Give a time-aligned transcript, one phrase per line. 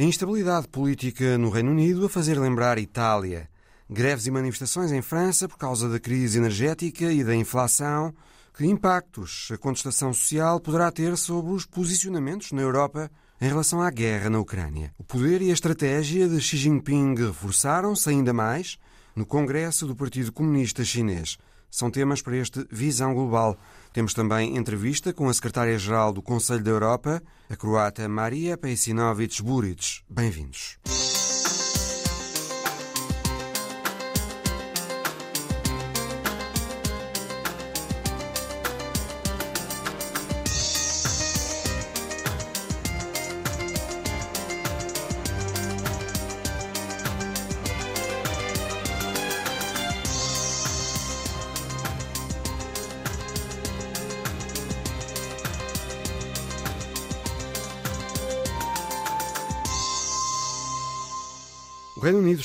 [0.00, 3.50] A instabilidade política no Reino Unido a fazer lembrar Itália.
[3.90, 8.14] Greves e manifestações em França por causa da crise energética e da inflação.
[8.56, 13.90] Que impactos a contestação social poderá ter sobre os posicionamentos na Europa em relação à
[13.90, 14.94] guerra na Ucrânia?
[14.96, 18.78] O poder e a estratégia de Xi Jinping reforçaram-se ainda mais
[19.16, 21.38] no Congresso do Partido Comunista Chinês.
[21.70, 23.56] São temas para este Visão Global.
[23.92, 30.02] Temos também entrevista com a secretária-geral do Conselho da Europa, a croata Maria Pejsinovic Buric.
[30.08, 30.78] Bem-vindos.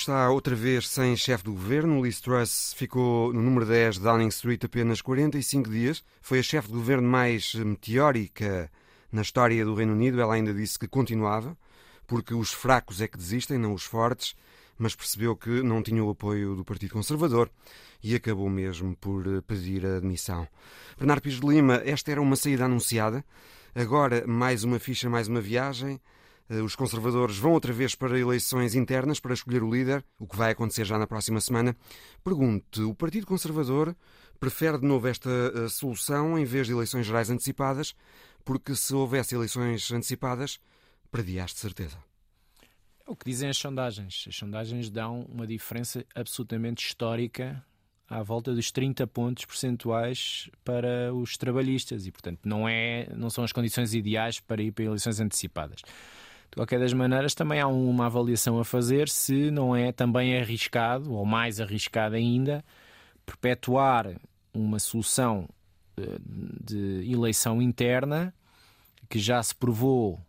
[0.04, 2.04] Está outra vez sem chefe do governo.
[2.04, 6.04] Liz Truss ficou no número 10 de Downing Street apenas 45 dias.
[6.22, 8.70] Foi a chefe de governo mais meteórica
[9.10, 10.20] na história do Reino Unido.
[10.20, 11.58] Ela ainda disse que continuava,
[12.06, 14.36] porque os fracos é que desistem, não os fortes,
[14.78, 17.50] mas percebeu que não tinha o apoio do Partido Conservador
[18.04, 20.46] e acabou mesmo por pedir a admissão.
[20.98, 23.24] Bernardo Pires de Lima, esta era uma saída anunciada.
[23.74, 26.02] Agora, mais uma ficha, mais uma viagem.
[26.54, 30.38] Eh, os conservadores vão outra vez para eleições internas para escolher o líder, o que
[30.38, 31.76] vai acontecer já na próxima semana.
[32.24, 33.96] Pergunte: o Partido Conservador
[34.40, 37.96] prefere de novo esta eh, solução em vez de eleições gerais antecipadas?
[38.46, 40.60] Porque se houvesse eleições antecipadas,
[41.12, 41.98] perdias de certeza.
[43.08, 44.26] O que dizem as sondagens.
[44.28, 47.66] As sondagens dão uma diferença absolutamente histórica
[48.08, 53.44] à volta dos 30 pontos percentuais para os trabalhistas e, portanto, não, é, não são
[53.44, 55.82] as condições ideais para ir para eleições antecipadas.
[56.54, 61.12] De qualquer das maneiras, também há uma avaliação a fazer se não é também arriscado,
[61.12, 62.64] ou mais arriscado ainda,
[63.26, 64.22] perpetuar
[64.54, 65.50] uma solução
[65.98, 66.20] eh,
[66.64, 68.32] de eleição interna
[69.10, 70.22] que já se provou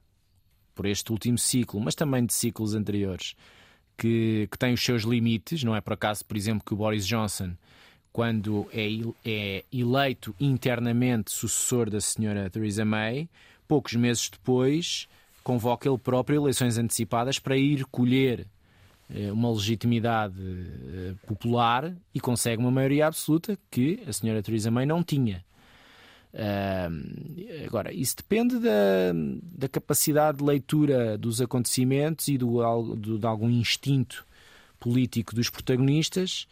[0.74, 3.36] por este último ciclo, mas também de ciclos anteriores,
[3.94, 5.62] que, que tem os seus limites.
[5.62, 7.52] Não é por acaso, por exemplo, que o Boris Johnson,
[8.10, 8.88] quando é,
[9.26, 13.28] é eleito internamente sucessor da senhora Theresa May,
[13.68, 15.06] poucos meses depois
[15.44, 18.46] convoca ele próprio eleições antecipadas para ir colher
[19.14, 24.86] eh, uma legitimidade eh, popular e consegue uma maioria absoluta que a senhora Theresa May
[24.86, 25.44] não tinha.
[26.34, 33.26] Uh, agora, isso depende da, da, capacidade de leitura dos acontecimentos e do, do, de
[33.26, 34.26] algum instinto
[34.80, 36.48] político dos protagonistas.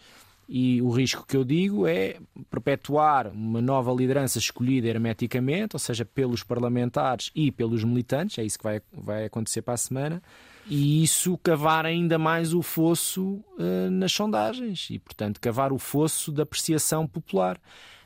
[0.54, 2.18] E o risco que eu digo é
[2.50, 8.58] perpetuar uma nova liderança escolhida hermeticamente, ou seja, pelos parlamentares e pelos militantes, é isso
[8.58, 10.22] que vai, vai acontecer para a semana,
[10.66, 16.30] e isso cavar ainda mais o fosso uh, nas sondagens e, portanto, cavar o fosso
[16.30, 17.58] da apreciação popular.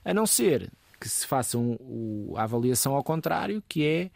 [0.05, 0.71] A não ser
[1.01, 4.11] que se faça um, a avaliação ao contrário, que é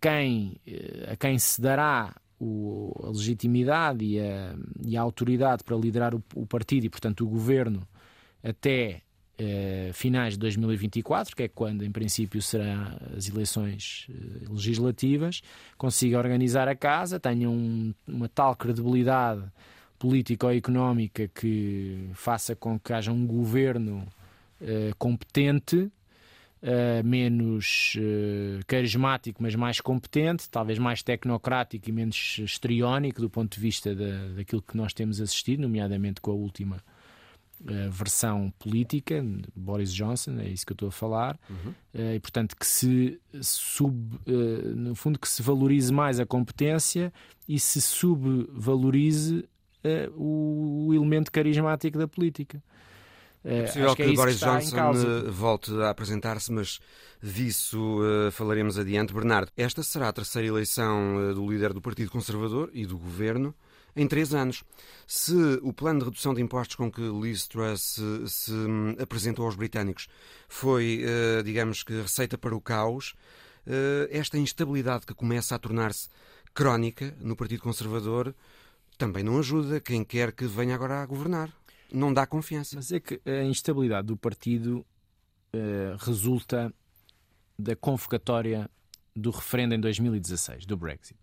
[0.00, 4.54] quem, uh, a quem se dará o, a legitimidade e a,
[4.84, 7.86] e a, autoridade para liderar o, o, partido e, portanto, o governo
[8.42, 9.02] até
[9.38, 15.42] eh, finais de 2024, que é quando, em princípio, serão as eleições eh, legislativas,
[15.76, 19.42] consiga organizar a casa, tenha um, uma tal credibilidade
[19.98, 24.06] política ou económica que faça com que haja um governo
[24.60, 25.90] eh, competente
[26.66, 33.54] Uh, menos uh, carismático, mas mais competente, talvez mais tecnocrático e menos estriónico do ponto
[33.54, 36.82] de vista da, daquilo que nós temos assistido, nomeadamente com a última
[37.60, 41.72] uh, versão política, Boris Johnson, é isso que eu estou a falar, uhum.
[42.16, 44.18] e portanto que se sub,
[44.74, 47.12] no fundo que se valorize mais a competência
[47.48, 49.48] e se subvalorize
[50.16, 52.60] o, o elemento carismático da política.
[53.48, 56.80] É possível que, que é Boris que Johnson volte a apresentar-se, mas
[57.22, 59.14] disso uh, falaremos adiante.
[59.14, 63.54] Bernardo, esta será a terceira eleição uh, do líder do Partido Conservador e do governo
[63.94, 64.64] em três anos.
[65.06, 65.32] Se
[65.62, 69.54] o plano de redução de impostos com que Liz Truss se, se um, apresentou aos
[69.54, 70.08] britânicos
[70.48, 73.14] foi, uh, digamos que, receita para o caos,
[74.10, 76.08] esta instabilidade que começa a tornar-se
[76.54, 78.32] crónica no Partido Conservador
[78.96, 81.52] também não ajuda quem quer que venha agora a governar
[81.96, 82.76] não dá confiança.
[82.76, 84.86] Mas é que a instabilidade do partido
[85.54, 86.72] uh, resulta
[87.58, 88.70] da convocatória
[89.14, 91.18] do referendo em 2016, do Brexit.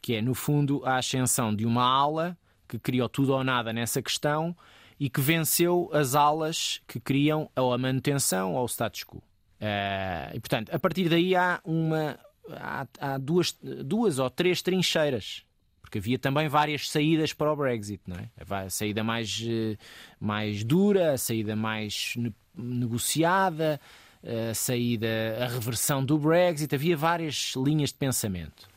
[0.00, 2.38] Que é, no fundo, a ascensão de uma ala
[2.68, 4.56] que criou tudo ou nada nessa questão
[4.98, 9.18] e que venceu as alas que queriam ou a manutenção ou o status quo.
[9.18, 12.18] Uh, e, portanto, a partir daí há uma.
[12.52, 15.44] Há, há duas, duas ou três trincheiras
[15.90, 18.28] porque havia também várias saídas para o Brexit, não é?
[18.64, 19.76] A saída mais, eh,
[20.20, 22.14] mais dura, a saída mais
[22.54, 23.80] negociada,
[24.22, 25.08] a saída,
[25.40, 28.68] a reversão do Brexit, havia várias linhas de pensamento.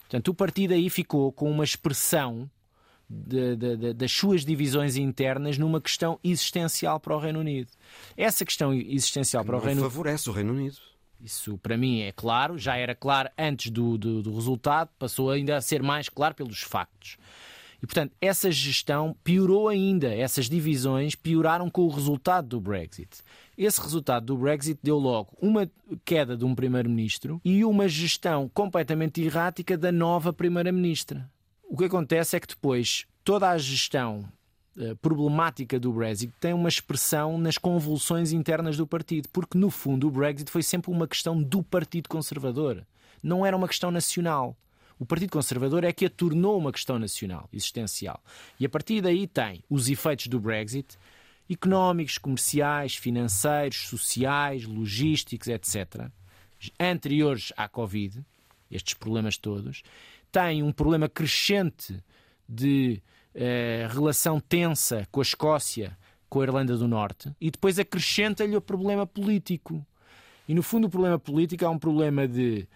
[0.00, 2.50] Portanto, o partido aí ficou com uma expressão
[3.06, 7.70] de, de, de, das suas divisões internas numa questão existencial para o Reino Unido.
[8.16, 9.90] Essa questão existencial para o Reino Unido.
[9.90, 10.76] favorece o Reino Unido.
[11.22, 15.56] Isso para mim é claro, já era claro antes do, do, do resultado, passou ainda
[15.56, 17.16] a ser mais claro pelos factos.
[17.80, 23.22] E, portanto, essa gestão piorou ainda, essas divisões pioraram com o resultado do Brexit.
[23.58, 25.70] Esse resultado do Brexit deu logo uma
[26.04, 31.28] queda de um primeiro-ministro e uma gestão completamente errática da nova primeira-ministra.
[31.64, 34.28] O que acontece é que depois toda a gestão
[35.00, 40.10] problemática do Brexit tem uma expressão nas convulsões internas do partido, porque no fundo o
[40.10, 42.86] Brexit foi sempre uma questão do Partido Conservador,
[43.22, 44.56] não era uma questão nacional.
[44.98, 48.22] O Partido Conservador é que a tornou uma questão nacional, existencial.
[48.58, 50.96] E a partir daí tem os efeitos do Brexit
[51.50, 56.08] económicos, comerciais, financeiros, sociais, logísticos, etc.,
[56.78, 58.24] anteriores à Covid,
[58.70, 59.82] estes problemas todos,
[60.30, 62.02] tem um problema crescente
[62.48, 63.02] de
[63.34, 65.96] eh, relação tensa com a Escócia,
[66.28, 69.84] com a Irlanda do Norte, e depois acrescenta-lhe o problema político.
[70.48, 72.66] E no fundo, o problema político é um problema de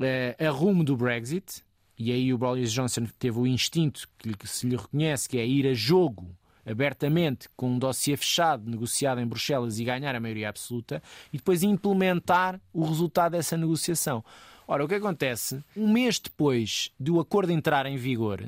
[0.00, 1.62] eh, arrumo do Brexit,
[1.98, 5.66] e aí o Boris Johnson teve o instinto que se lhe reconhece, que é ir
[5.66, 11.02] a jogo abertamente com um dossiê fechado, negociado em Bruxelas e ganhar a maioria absoluta,
[11.32, 14.24] e depois implementar o resultado dessa negociação.
[14.66, 15.62] Ora, o que acontece?
[15.76, 18.44] Um mês depois do acordo entrar em vigor,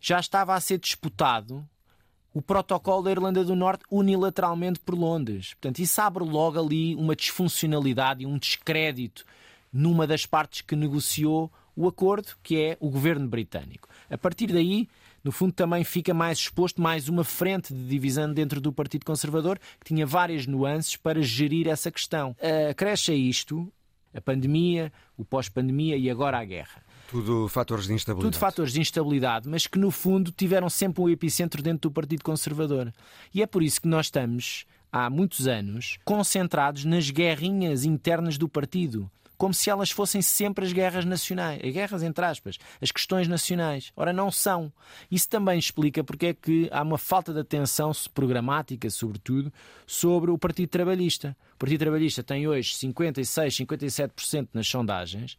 [0.00, 1.68] já estava a ser disputado
[2.32, 5.54] o protocolo da Irlanda do Norte unilateralmente por Londres.
[5.54, 9.24] Portanto, isso abre logo ali uma disfuncionalidade e um descrédito
[9.72, 13.88] numa das partes que negociou o acordo, que é o governo britânico.
[14.08, 14.88] A partir daí,
[15.22, 19.58] no fundo, também fica mais exposto mais uma frente de divisão dentro do Partido Conservador,
[19.78, 22.36] que tinha várias nuances para gerir essa questão.
[22.70, 23.72] Acresce a isto
[24.12, 26.82] a pandemia, o pós-pandemia e agora a guerra.
[27.10, 28.32] Tudo fatores de instabilidade.
[28.32, 32.22] Tudo fatores de instabilidade, mas que no fundo tiveram sempre um epicentro dentro do Partido
[32.22, 32.92] Conservador.
[33.34, 38.48] E é por isso que nós estamos, há muitos anos, concentrados nas guerrinhas internas do
[38.48, 39.10] partido
[39.40, 43.90] como se elas fossem sempre as guerras nacionais, as guerras entre aspas, as questões nacionais.
[43.96, 44.70] Ora, não são.
[45.10, 49.50] Isso também explica porque é que há uma falta de atenção programática, sobretudo,
[49.86, 51.34] sobre o Partido Trabalhista.
[51.54, 55.38] O Partido Trabalhista tem hoje 56, 57% nas sondagens.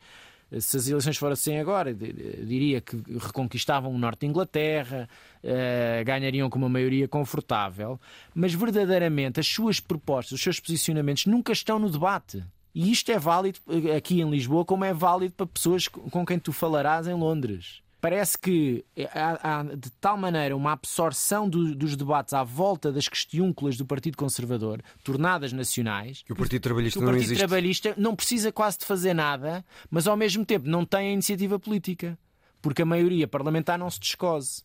[0.59, 5.07] Se as eleições fossem agora, diria que reconquistavam o norte de Inglaterra,
[5.41, 7.99] eh, ganhariam com uma maioria confortável,
[8.35, 12.43] mas verdadeiramente as suas propostas, os seus posicionamentos nunca estão no debate.
[12.75, 16.37] E isto é válido eh, aqui em Lisboa, como é válido para pessoas com quem
[16.37, 17.81] tu falarás em Londres.
[18.01, 18.83] Parece que
[19.13, 23.85] há, há de tal maneira uma absorção do, dos debates à volta das questiúnculas do
[23.85, 28.79] Partido Conservador, tornadas nacionais, que o Partido Trabalhista o Partido não Trabalhista não precisa quase
[28.79, 32.17] de fazer nada, mas ao mesmo tempo não tem a iniciativa política,
[32.59, 34.63] porque a maioria parlamentar não se descose.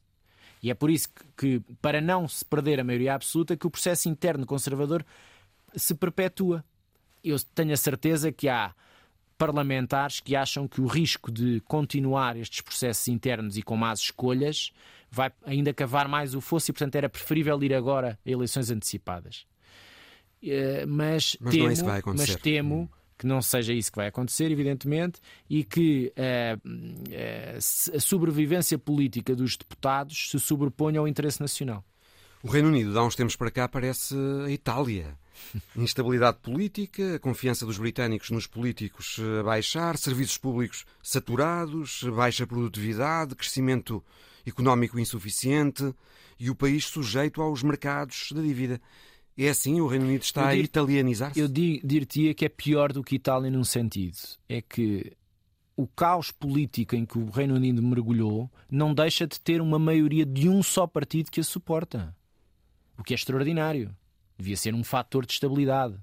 [0.62, 3.71] E é por isso que, que para não se perder a maioria absoluta, que o
[3.71, 5.05] processo interno conservador
[5.77, 6.65] se perpetua
[7.29, 8.73] eu tenho a certeza que há
[9.37, 14.73] parlamentares que acham que o risco de continuar estes processos internos e com más escolhas
[15.11, 19.46] vai ainda cavar mais o fosso e, portanto, era preferível ir agora a eleições antecipadas.
[20.43, 22.32] Eh, mas, mas temo, é vai acontecer.
[22.32, 22.89] Mas temo hum.
[23.19, 29.34] que não seja isso que vai acontecer, evidentemente, e que uh, uh, a sobrevivência política
[29.34, 31.84] dos deputados se sobreponha ao interesse nacional.
[32.43, 35.19] O Reino Unido, há uns tempos para cá, parece a Itália.
[35.76, 43.34] Instabilidade política, a confiança dos britânicos nos políticos a baixar, serviços públicos saturados, baixa produtividade,
[43.34, 44.02] crescimento
[44.46, 45.94] económico insuficiente
[46.38, 48.81] e o país sujeito aos mercados da dívida.
[49.36, 49.81] É assim?
[49.81, 51.38] O Reino Unido está dir, a italianizar-se?
[51.38, 54.16] Eu dir-te-ia que é pior do que Itália num sentido.
[54.48, 55.12] É que
[55.76, 60.24] o caos político em que o Reino Unido mergulhou não deixa de ter uma maioria
[60.24, 62.14] de um só partido que a suporta
[62.98, 63.94] o que é extraordinário.
[64.38, 65.94] Devia ser um fator de estabilidade.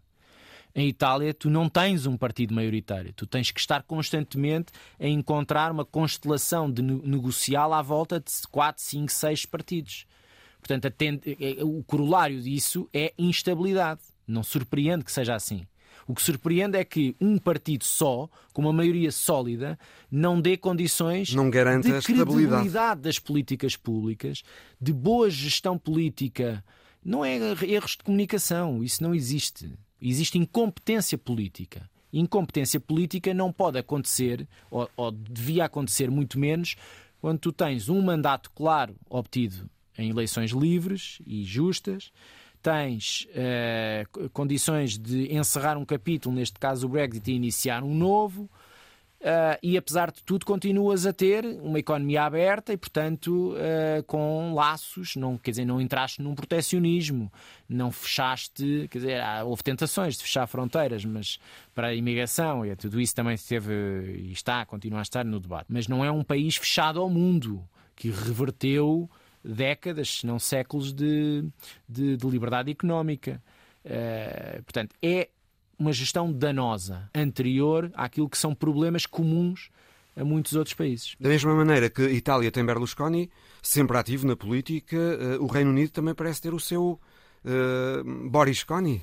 [0.75, 3.13] Em Itália, tu não tens um partido maioritário.
[3.13, 8.81] Tu tens que estar constantemente a encontrar uma constelação de negocial à volta de 4,
[8.81, 10.07] 5, 6 partidos.
[10.59, 14.01] Portanto, é, é, o corolário disso é instabilidade.
[14.27, 15.67] Não surpreende que seja assim.
[16.07, 19.77] O que surpreende é que um partido só, com uma maioria sólida,
[20.11, 24.43] não dê condições não garante de credibilidade das políticas públicas,
[24.81, 26.63] de boa gestão política
[27.03, 29.73] não é erros de comunicação, isso não existe.
[30.01, 31.89] Existe incompetência política.
[32.11, 36.75] Incompetência política não pode acontecer, ou, ou devia acontecer muito menos,
[37.19, 42.11] quando tu tens um mandato claro obtido em eleições livres e justas,
[42.61, 48.49] tens uh, condições de encerrar um capítulo, neste caso o Brexit, e iniciar um novo.
[49.23, 54.53] Uh, e apesar de tudo continuas a ter uma economia aberta e portanto uh, com
[54.53, 57.31] laços não quer dizer não entraste num protecionismo
[57.69, 61.39] não fechaste quer dizer houve tentações de fechar fronteiras mas
[61.73, 63.73] para a imigração e tudo isso também esteve
[64.17, 65.67] e está continua a estar no debate.
[65.69, 67.63] Mas não é um país fechado ao mundo
[67.95, 69.09] que reverteu
[69.43, 71.45] décadas se não séculos de,
[71.87, 73.41] de, de liberdade económica.
[73.85, 75.29] Uh, portanto é
[75.83, 79.69] uma gestão danosa, anterior àquilo que são problemas comuns
[80.15, 81.15] a muitos outros países.
[81.19, 83.29] Da mesma maneira que a Itália tem Berlusconi,
[83.61, 86.99] sempre ativo na política, eh, o Reino Unido também parece ter o seu
[87.43, 89.01] uh, Boris Coni.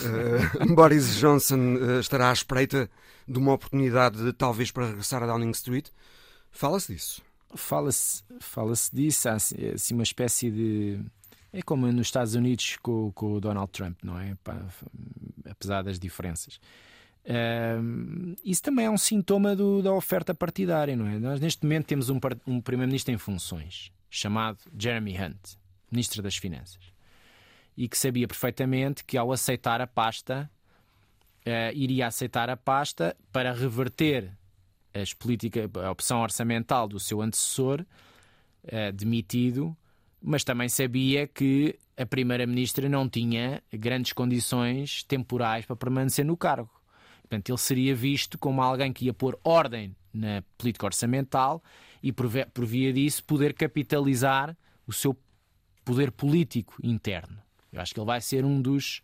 [0.00, 2.90] Uh, Boris Johnson estará à espreita
[3.28, 5.88] de uma oportunidade, talvez, para regressar a Downing Street.
[6.50, 7.22] Fala-se disso?
[7.54, 9.28] Fala-se fala disso.
[9.28, 11.00] Há assim, uma espécie de
[11.52, 14.36] é como nos Estados Unidos com, com o Donald Trump, não é?
[15.50, 16.58] apesar das diferenças.
[18.44, 21.18] Isso também é um sintoma do, da oferta partidária, não é?
[21.18, 25.56] Nós neste momento temos um, um primeiro-ministro em funções chamado Jeremy Hunt,
[25.90, 26.92] ministro das Finanças,
[27.76, 30.50] e que sabia perfeitamente que ao aceitar a pasta
[31.46, 34.30] uh, iria aceitar a pasta para reverter
[34.92, 37.80] as políticas, a opção orçamental do seu antecessor
[38.64, 39.74] uh, demitido
[40.22, 46.70] mas também sabia que a Primeira-Ministra não tinha grandes condições temporais para permanecer no cargo.
[47.22, 51.62] Portanto, ele seria visto como alguém que ia pôr ordem na política orçamental
[52.02, 55.16] e, por via disso, poder capitalizar o seu
[55.84, 57.38] poder político interno.
[57.72, 59.02] Eu acho que ele vai ser um dos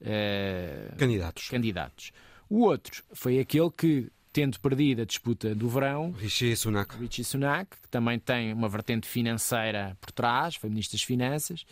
[0.00, 1.48] uh, candidatos.
[1.48, 2.12] candidatos.
[2.48, 6.10] O outro foi aquele que tendo perdido a disputa do verão.
[6.10, 6.94] Rishi Sunak.
[6.98, 11.64] Rishi Sunak, que também tem uma vertente financeira por trás, foi Ministro das Finanças,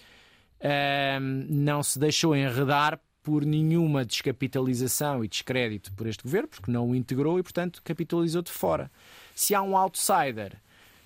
[1.51, 6.95] não se deixou enredar por nenhuma descapitalização e descrédito por este governo, porque não o
[6.95, 8.91] integrou e, portanto, capitalizou de fora.
[9.35, 10.55] Se há um outsider,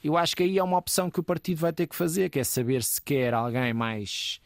[0.04, 2.38] eu acho que aí é uma opção que o partido vai ter que fazer, que
[2.38, 4.40] é saber se quer alguém mais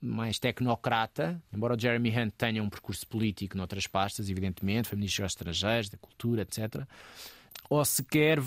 [0.00, 5.24] mais tecnocrata, embora o Jeremy Hunt tenha um percurso político noutras pastas, evidentemente, foi ministro
[5.24, 6.86] dos estrangeiros, da cultura, etc.
[7.68, 8.38] Ou se quer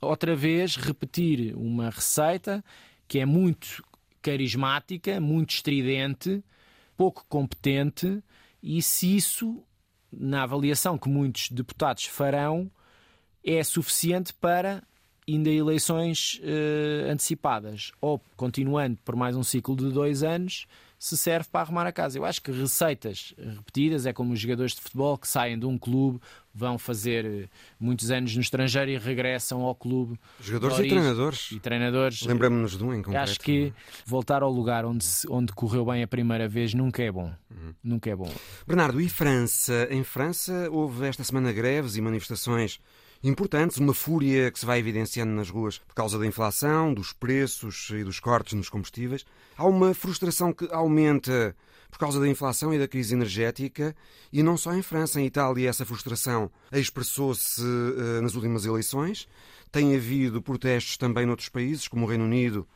[0.00, 2.64] outra vez repetir uma receita
[3.06, 3.84] que é muito
[4.22, 6.42] carismática, muito estridente,
[6.96, 8.22] pouco competente,
[8.62, 9.62] e se isso,
[10.10, 12.70] na avaliação que muitos deputados farão,
[13.44, 14.82] é suficiente para
[15.28, 20.66] ainda eleições uh, antecipadas ou continuando por mais um ciclo de dois anos
[21.04, 22.18] se serve para arrumar a casa.
[22.18, 25.76] Eu acho que receitas repetidas é como os jogadores de futebol que saem de um
[25.76, 26.18] clube,
[26.54, 30.18] vão fazer eh, muitos anos no estrangeiro e regressam ao clube.
[30.40, 31.50] Jogadores e treinadores.
[31.52, 32.22] E treinadores.
[32.22, 33.22] Lembramos-nos de um em concreto.
[33.22, 33.70] Acho que
[34.06, 37.30] voltar ao lugar onde, onde correu bem a primeira vez nunca é bom.
[37.50, 37.74] Uhum.
[37.84, 38.32] Nunca é bom.
[38.66, 39.86] Bernardo, e França?
[39.90, 42.80] Em França houve esta semana greves e manifestações
[43.24, 47.88] importantes, uma fúria que se vai evidenciando nas ruas por causa da inflação, dos preços
[47.90, 49.24] e dos cortes nos combustíveis.
[49.56, 51.56] Há uma frustração que aumenta
[51.90, 53.94] por causa da inflação e da crise energética,
[54.32, 59.28] e não só em França, em Itália, essa frustração expressou-se uh, nas últimas eleições.
[59.70, 62.66] Tem havido protestos também noutros países, como o Reino Unido,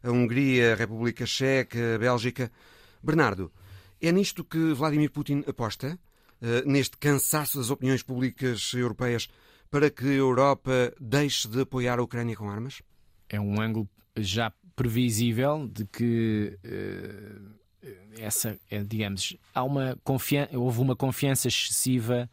[0.00, 2.52] a Hungria, a República Checa, a Bélgica.
[3.02, 3.50] Bernardo,
[4.00, 5.98] é nisto que Vladimir Putin aposta?
[6.40, 9.28] Uh, neste cansaço das opiniões públicas europeias
[9.70, 12.82] para que a Europa deixe de apoiar a Ucrânia com armas?
[13.28, 19.98] É um ângulo já previsível de que uh, essa, é, digamos, há uma
[20.54, 22.28] houve uma confiança excessiva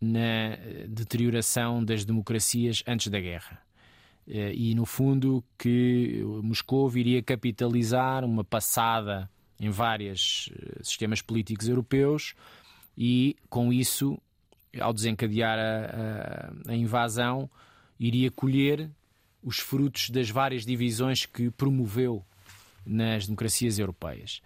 [0.00, 0.56] na
[0.88, 3.62] deterioração das democracias antes da guerra.
[4.26, 10.50] Uh, e, no fundo, que Moscou iria capitalizar uma passada em vários
[10.82, 12.34] sistemas políticos europeus
[12.96, 14.18] e, com isso,
[14.80, 17.48] ao desencadear a, a, a invasão,
[17.98, 18.90] iria colher
[19.42, 22.24] os frutos das várias divisões que promoveu
[22.84, 24.40] nas democracias europeias.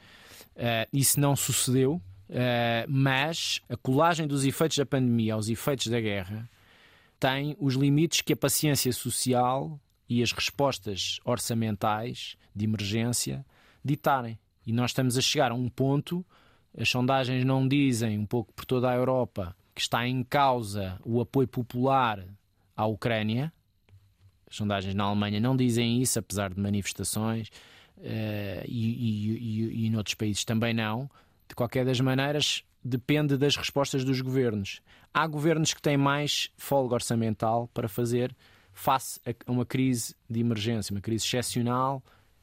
[0.56, 2.02] Uh, isso não sucedeu, uh,
[2.88, 6.48] mas a colagem dos efeitos da pandemia aos efeitos da guerra
[7.20, 13.44] tem os limites que a paciência social e as respostas orçamentais de emergência
[13.84, 14.38] ditarem.
[14.66, 16.24] E nós estamos a chegar a um ponto,
[16.76, 21.20] as sondagens não dizem, um pouco por toda a Europa, que está em causa o
[21.20, 22.26] apoio popular
[22.76, 23.52] à Ucrânia.
[24.50, 27.46] As sondagens na Alemanha não dizem isso, apesar de manifestações,
[27.96, 31.08] uh, e, e, e, e em outros países também não.
[31.48, 34.80] De qualquer das maneiras, depende das respostas dos governos.
[35.14, 38.34] Há governos que têm mais folga orçamental para fazer
[38.72, 42.02] face a uma crise de emergência, uma crise excepcional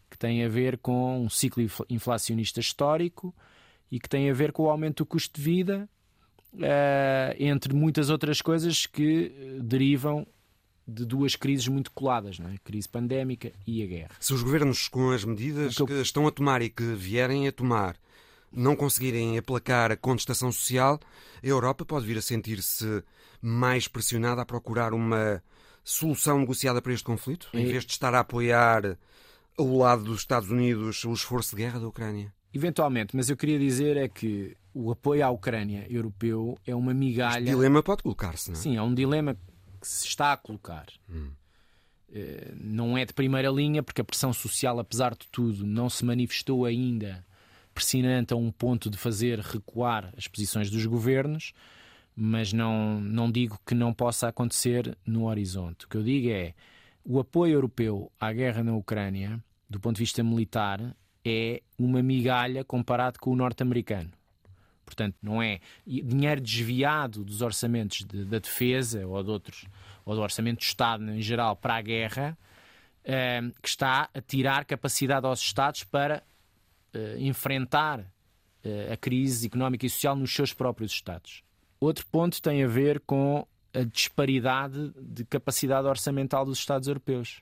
[0.09, 3.35] que tem a ver com um ciclo inflacionista histórico
[3.91, 5.89] e que tem a ver com o aumento do custo de vida,
[7.39, 10.25] entre muitas outras coisas que eh, derivam
[10.87, 12.53] de duas crises muito coladas, não é?
[12.53, 14.11] a crise pandémica e a guerra.
[14.19, 15.87] Se os governos, com as medidas que, eu...
[15.87, 17.97] que estão a tomar e que vierem a tomar,
[18.51, 20.99] não conseguirem aplacar a contestação social,
[21.43, 23.03] a Europa pode vir a sentir-se
[23.41, 25.41] mais pressionada a procurar uma
[25.83, 28.97] solução negociada para este conflito, em vez de estar a apoiar
[29.57, 32.33] ao lado dos Estados Unidos o esforço de guerra da Ucrânia?
[32.55, 37.43] Eventualmente, mas eu queria dizer é que o apoio à Ucrânia europeu é uma migalha.
[37.43, 38.61] Este dilema pode colocar-se, não é?
[38.61, 39.35] Sim, é um dilema
[39.81, 40.85] que se está a colocar.
[41.09, 41.31] Hum.
[42.13, 46.05] Eh, não é de primeira linha, porque a pressão social, apesar de tudo, não se
[46.05, 47.25] manifestou ainda
[47.73, 51.51] pressionante a um ponto de fazer recuar as posições dos governos,
[52.15, 55.85] mas não, não digo que não possa acontecer no horizonte.
[55.85, 56.53] O que eu digo é
[57.03, 60.95] o apoio europeu à guerra na Ucrânia, do ponto de vista militar,
[61.25, 64.11] é uma migalha comparado com o norte-americano.
[64.85, 69.65] Portanto, não é dinheiro desviado dos orçamentos de, da defesa ou de outros,
[70.05, 72.37] ou do orçamento do Estado em geral para a guerra,
[73.03, 76.23] eh, que está a tirar capacidade aos Estados para
[76.93, 78.05] eh, enfrentar
[78.63, 81.43] eh, a crise económica e social nos seus próprios Estados.
[81.79, 87.41] Outro ponto tem a ver com a disparidade de capacidade orçamental dos Estados europeus.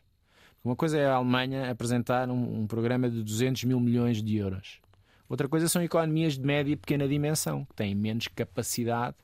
[0.64, 4.80] Uma coisa é a Alemanha apresentar um, um programa de 200 mil milhões de euros.
[5.28, 9.18] Outra coisa são economias de média e pequena dimensão, que têm menos capacidade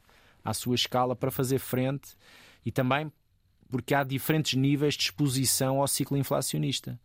[0.43, 2.09] à sua escala para fazer frente
[2.65, 3.11] e também
[3.69, 6.99] porque há diferentes níveis de exposição ao ciclo inflacionista.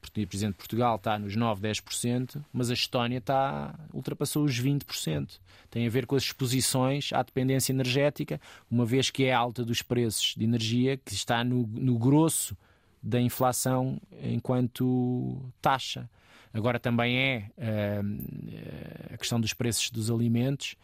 [0.00, 5.38] Por exemplo, Portugal está nos 9, 10%, mas a Estónia está, ultrapassou os 20%.
[5.70, 9.82] Tem a ver com as exposições à dependência energética, uma vez que é alta dos
[9.82, 12.56] preços de energia, que está no, no grosso
[13.02, 16.08] da inflação enquanto taxa.
[16.52, 20.74] Agora também é uh, a questão dos preços dos alimentos,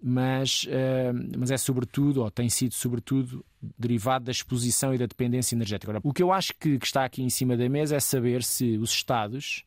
[0.00, 3.44] mas, uh, mas é sobretudo, ou tem sido sobretudo,
[3.78, 5.90] derivado da exposição e da dependência energética.
[5.90, 8.42] Agora, o que eu acho que, que está aqui em cima da mesa é saber
[8.42, 9.64] se os Estados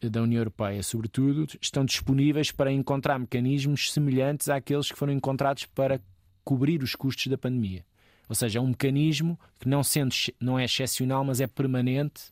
[0.00, 6.00] da União Europeia, sobretudo, estão disponíveis para encontrar mecanismos semelhantes àqueles que foram encontrados para
[6.44, 7.84] cobrir os custos da pandemia.
[8.28, 12.24] Ou seja, é um mecanismo que não, sendo, não é excepcional, mas é permanente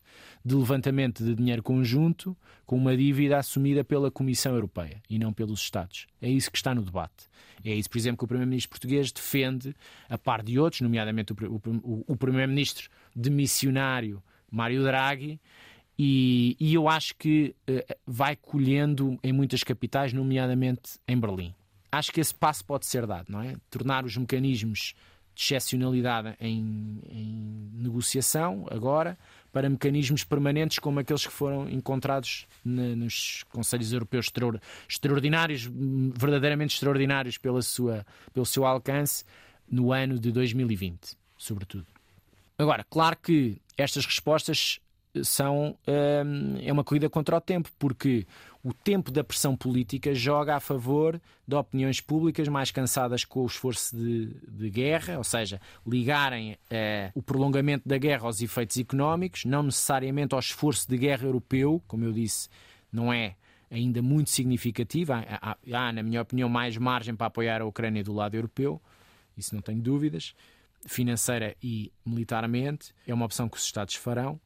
[0.45, 5.61] de levantamento de dinheiro conjunto com uma dívida assumida pela Comissão Europeia e não pelos
[5.61, 6.07] Estados.
[6.21, 7.29] É isso que está no debate.
[7.65, 9.75] É isso, por exemplo, que o Primeiro-Ministro português defende,
[10.09, 11.37] a par de outros, nomeadamente o,
[11.83, 15.41] o, o Primeiro-Ministro demissionário Mário Draghi,
[15.99, 21.55] e, e, eu acho que uh, vai colhendo em muitas capitais, nomeadamente em Berlim.
[21.91, 23.55] Acho que esse passo pode ser dado, não é?
[23.71, 24.95] Tornar os mecanismos
[25.35, 29.19] de excepcionalidade em, em, negociação agora
[29.53, 34.31] para mecanismos permanentes como aqueles que foram encontrados na, nos Conselhos Europeus
[34.89, 35.69] extraordinários,
[36.17, 39.25] verdadeiramente extraordinários pela sua, pelo seu alcance
[39.69, 41.87] no ano de 2020, sobretudo.
[42.59, 44.81] Agora, claro que estas respostas
[45.23, 48.27] são hum, é uma corrida contra o tempo, porque
[48.63, 53.47] o tempo da pressão política joga a favor de opiniões públicas mais cansadas com o
[53.47, 59.45] esforço de, de guerra, ou seja, ligarem eh, o prolongamento da guerra aos efeitos económicos,
[59.45, 62.49] não necessariamente ao esforço de guerra europeu, como eu disse,
[62.91, 63.37] não é
[63.71, 65.13] ainda muito significativo.
[65.13, 68.81] Há, há, há, na minha opinião, mais margem para apoiar a Ucrânia do lado europeu,
[69.37, 70.35] isso não tenho dúvidas,
[70.87, 72.95] financeira e militarmente.
[73.07, 74.41] É uma opção que os Estados farão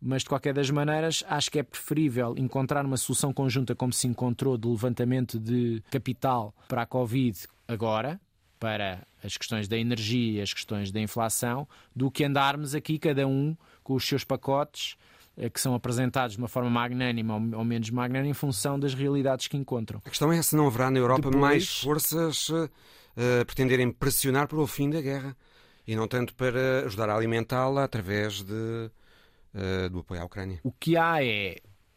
[0.00, 4.06] mas de qualquer das maneiras acho que é preferível encontrar uma solução conjunta como se
[4.06, 8.20] encontrou de levantamento de capital para a Covid agora,
[8.58, 13.26] para as questões da energia e as questões da inflação, do que andarmos aqui cada
[13.26, 14.96] um com os seus pacotes
[15.36, 19.48] eh, que são apresentados de uma forma magnânima ou menos magnânima em função das realidades
[19.48, 20.00] que encontram.
[20.04, 21.40] A questão é se não haverá na Europa Depois...
[21.40, 22.68] mais forças uh,
[23.46, 25.36] pretenderem pressionar para o fim da guerra
[25.86, 28.90] e não tanto para ajudar a alimentá-la através de
[29.54, 30.60] uh, do apoio à Ucrânia.
[30.62, 31.56] O que há é,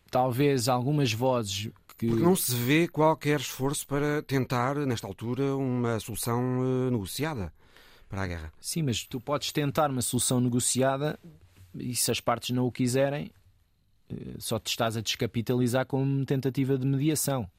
[0.09, 2.07] talvez, algumas vozes que...
[2.07, 7.53] Porque não se vê qualquer esforço para tentar, nesta altura, uma solução uh, negociada
[8.09, 8.53] para a guerra.
[8.59, 11.19] Sim, mas tu podes tentar uma solução negociada
[11.75, 13.31] e se as partes não o quiserem,
[14.09, 17.49] eh, só te estás a descapitalizar como tentativa de mediação.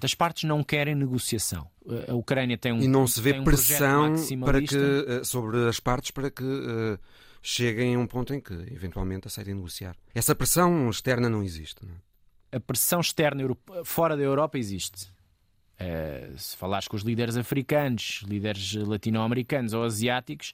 [0.00, 1.68] As partes não querem negociação.
[2.08, 6.10] A Ucrânia tem um e não se vê um pressão para que sobre as partes
[6.10, 6.98] para que uh,
[7.42, 9.96] cheguem a um ponto em que eventualmente aceitem negociar.
[10.14, 11.84] Essa pressão externa não existe.
[11.84, 12.56] Não é?
[12.56, 13.42] A pressão externa
[13.84, 15.10] fora da Europa existe.
[15.80, 20.52] Uh, se falares com os líderes africanos, líderes latino-americanos ou asiáticos,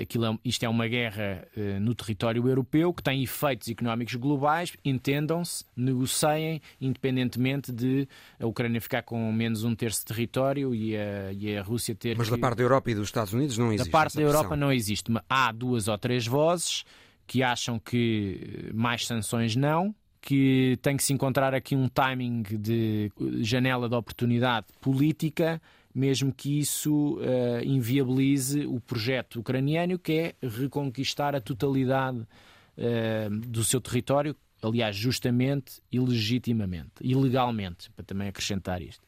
[0.00, 4.72] aquilo é, isto é uma guerra uh, no território europeu que tem efeitos económicos globais,
[4.84, 8.08] entendam-se, negociem, independentemente de
[8.40, 12.16] a Ucrânia ficar com menos um terço de território e a, e a Rússia ter.
[12.16, 12.34] Mas que...
[12.34, 13.90] da parte da Europa e dos Estados Unidos não existe.
[13.90, 15.12] Da parte da Europa não existe.
[15.28, 16.84] Há duas ou três vozes
[17.26, 23.10] que acham que mais sanções não que tem que se encontrar aqui um timing de
[23.40, 25.60] janela de oportunidade política,
[25.94, 33.62] mesmo que isso uh, inviabilize o projeto ucraniano, que é reconquistar a totalidade uh, do
[33.62, 39.04] seu território, aliás, justamente e legitimamente, ilegalmente, para também acrescentar isto.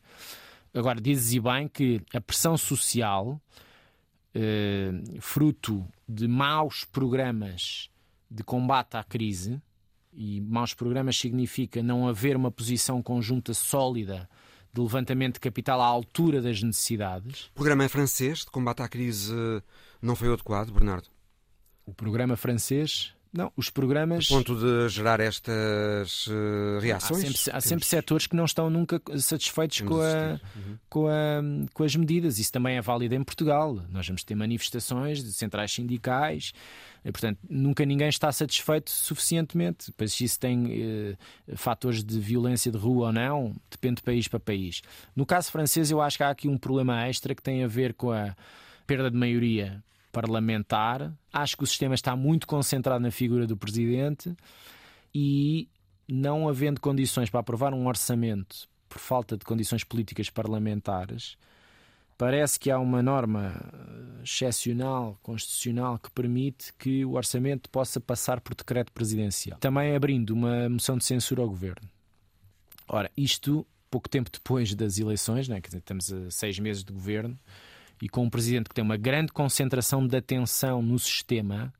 [0.75, 3.41] Agora, dizes bem que a pressão social,
[4.35, 7.89] uh, fruto de maus programas
[8.31, 9.61] de combate à crise,
[10.13, 14.29] e maus programas significa não haver uma posição conjunta sólida
[14.75, 17.47] de levantamento de capital à altura das necessidades.
[17.47, 19.33] O programa francês de combate à crise
[20.03, 21.09] não foi adequado, Bernardo?
[21.87, 24.31] O programa francês não, os programas.
[24.31, 27.25] A ponto de gerar estas uh, reações?
[27.25, 30.79] Há sempre, há sempre setores que não estão nunca satisfeitos com, a, uhum.
[30.89, 31.43] com, a,
[31.75, 32.39] com as medidas.
[32.39, 33.75] Isso também é válido em Portugal.
[33.91, 36.53] Nós vamos ter manifestações de centrais sindicais.
[37.05, 39.93] E, portanto, nunca ninguém está satisfeito suficientemente.
[39.97, 41.17] Pois se isso tem eh,
[41.55, 44.81] fatores de violência de rua ou não, depende de país para país.
[45.15, 47.93] No caso francês, eu acho que há aqui um problema extra que tem a ver
[47.93, 48.35] com a
[48.87, 51.13] perda de maioria parlamentar.
[51.33, 54.35] Acho que o sistema está muito concentrado na figura do presidente
[55.15, 55.69] e
[56.09, 61.37] não havendo condições para aprovar um orçamento por falta de condições políticas parlamentares,
[62.17, 68.41] parece que há uma norma eh, excepcional, constitucional, que permite que o orçamento possa passar
[68.41, 69.59] por decreto presidencial.
[69.59, 71.89] Também abrindo uma moção de censura ao governo.
[72.89, 75.61] Ora, isto pouco tempo depois das eleições, né?
[75.61, 77.39] Dizer, estamos a seis meses de governo,
[78.03, 81.73] e com um presidente que tem uma grande concentração de atenção no sistema,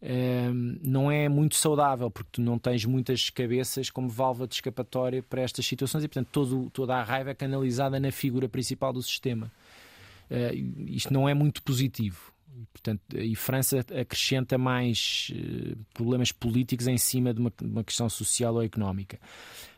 [0.00, 5.22] ehm, não é muito saudável, porque tu não tens muitas cabeças como válvula de escapatória
[5.22, 9.02] para estas situações e, portanto, todo, toda a raiva é canalizada na figura principal do
[9.02, 9.50] sistema.
[10.30, 10.54] Eh,
[10.86, 12.32] isto não é muito positivo.
[12.72, 18.08] Portanto, e França acrescenta mais uh, problemas políticos em cima de uma, de uma, questão
[18.08, 19.18] social ou económica.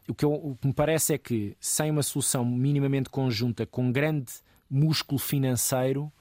[0.09, 3.91] O que, eu, o que me parece é que, sem uma solução minimamente conjunta, com
[3.91, 4.33] grande
[4.69, 6.13] músculo financeiro,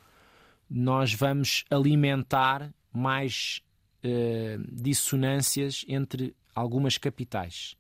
[0.69, 3.61] nós vamos alimentar mais
[4.03, 7.75] uh, dissonâncias entre algumas capitais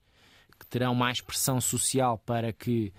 [0.59, 2.93] que terão mais pressão social para que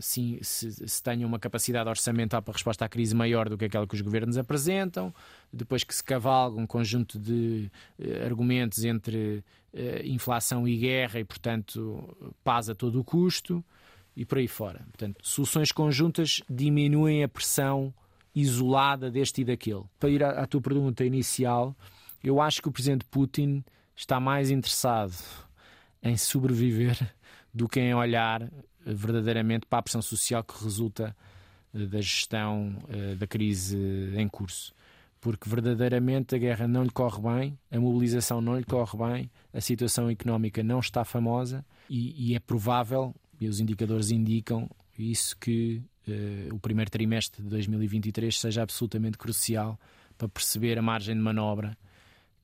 [0.00, 3.86] sim, se, se tenham uma capacidade orçamental para resposta à crise maior do que aquela
[3.86, 5.14] que os governos apresentam,
[5.52, 9.44] depois que se cavalga um conjunto de uh, argumentos entre
[10.04, 13.64] inflação e guerra e, portanto, paz a todo o custo
[14.16, 14.80] e por aí fora.
[14.90, 17.94] Portanto, soluções conjuntas diminuem a pressão
[18.34, 19.84] isolada deste e daquele.
[19.98, 21.76] Para ir à, à tua pergunta inicial,
[22.22, 25.14] eu acho que o presidente Putin está mais interessado
[26.02, 26.98] em sobreviver
[27.52, 28.50] do que em olhar
[28.84, 31.14] verdadeiramente para a pressão social que resulta
[31.74, 33.76] eh, da gestão uh, da crise
[34.16, 34.72] em curso.
[35.20, 39.60] Porque verdadeiramente a guerra não lhe corre bem, a mobilização não lhe corre bem, a
[39.60, 45.82] situação económica não está famosa e, e é provável e os indicadores indicam isso que
[46.08, 49.78] uh, o primeiro trimestre de 2023 seja absolutamente crucial
[50.16, 51.76] para perceber a margem de manobra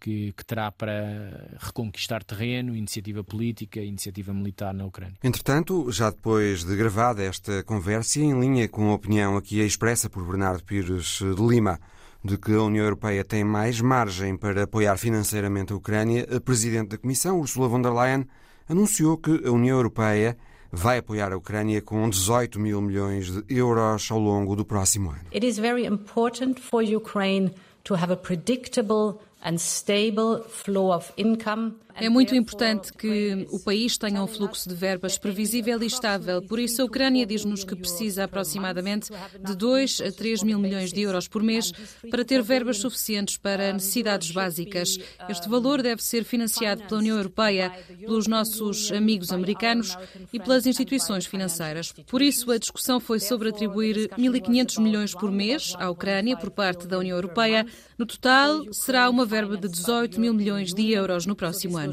[0.00, 5.16] que, que, terá para reconquistar terreno, iniciativa política, iniciativa militar na Ucrânia.
[5.22, 10.24] Entretanto, já depois de gravada esta conversa, em linha com a opinião aqui expressa por
[10.24, 11.78] Bernardo Pires de Lima,
[12.24, 16.88] de que a União Europeia tem mais margem para apoiar financeiramente a Ucrânia, a Presidente
[16.90, 18.26] da Comissão, Ursula von der Leyen,
[18.68, 20.37] anunciou que a União Europeia
[20.72, 25.22] vai apoiar a Ucrânia com 18 mil milhões de euros ao longo do próximo ano.
[25.32, 27.52] It is very important for Ukraine
[27.85, 33.96] to have a predictable and stable flow of income é muito importante que o país
[33.96, 36.42] tenha um fluxo de verbas previsível e estável.
[36.42, 39.11] Por isso, a Ucrânia diz-nos que precisa aproximadamente
[39.42, 41.72] de 2 a 3 mil milhões de euros por mês
[42.11, 44.98] para ter verbas suficientes para necessidades básicas.
[45.28, 49.96] Este valor deve ser financiado pela União Europeia, pelos nossos amigos americanos
[50.32, 51.92] e pelas instituições financeiras.
[52.06, 56.87] Por isso, a discussão foi sobre atribuir 1.500 milhões por mês à Ucrânia por parte
[56.87, 57.66] da União Europeia.
[57.96, 61.86] No total, será uma verba de 18 mil milhões de euros no próximo ano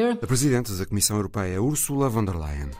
[0.00, 0.18] ano.
[0.22, 2.70] A Presidente da Comissão Europeia, Ursula von der Leyen.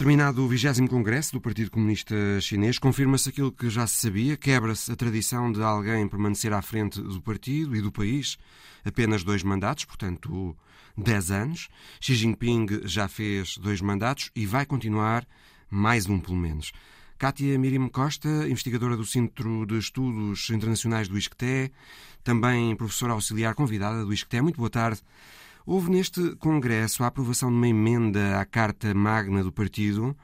[0.00, 4.90] Terminado o 20 Congresso do Partido Comunista Chinês, confirma-se aquilo que já se sabia, quebra-se
[4.90, 8.38] a tradição de alguém permanecer à frente do partido e do país
[8.82, 10.56] apenas dois mandatos, portanto,
[10.96, 11.68] 10 anos.
[12.00, 15.26] Xi Jinping já fez dois mandatos e vai continuar
[15.68, 16.72] mais um, pelo menos.
[17.20, 21.70] Kátia Miriam Costa, investigadora do Centro de Estudos Internacionais do ISCTE,
[22.24, 24.40] também professora auxiliar convidada do ISCTE.
[24.40, 25.02] Muito boa tarde.
[25.66, 30.16] Houve neste Congresso a aprovação de uma emenda à Carta Magna do partido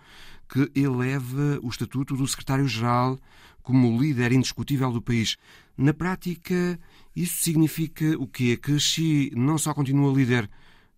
[0.49, 3.19] que eleva o estatuto do secretário-geral
[3.63, 5.37] como líder indiscutível do país.
[5.77, 6.81] Na prática,
[7.15, 8.57] isso significa o quê?
[8.57, 10.49] Que Xi não só continua líder,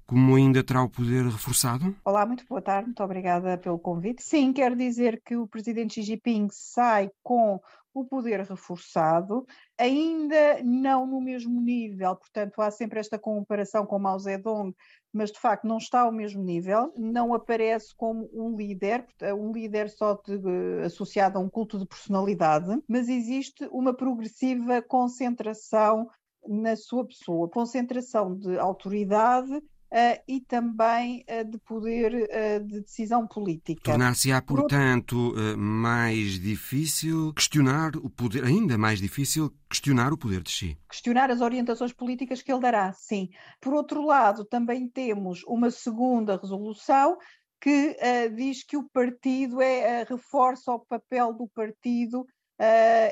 [0.08, 1.94] como ainda terá o poder reforçado?
[2.02, 4.22] Olá, muito boa tarde, muito obrigada pelo convite.
[4.22, 7.60] Sim, quer dizer que o presidente Xi Jinping sai com
[7.92, 14.18] o poder reforçado, ainda não no mesmo nível, portanto, há sempre esta comparação com Mao
[14.18, 14.74] Zedong,
[15.12, 19.04] mas de facto não está ao mesmo nível, não aparece como um líder,
[19.36, 26.08] um líder só de, associado a um culto de personalidade, mas existe uma progressiva concentração
[26.46, 29.60] na sua pessoa, concentração de autoridade
[29.90, 33.80] Uh, e também uh, de poder uh, de decisão política.
[33.84, 40.78] Tornar-se-á, portanto, mais difícil questionar o poder, ainda mais difícil questionar o poder de Xi.
[40.90, 43.30] Questionar as orientações políticas que ele dará, sim.
[43.62, 47.16] Por outro lado, também temos uma segunda resolução
[47.58, 47.96] que
[48.36, 52.26] diz que o partido é, reforça o papel do partido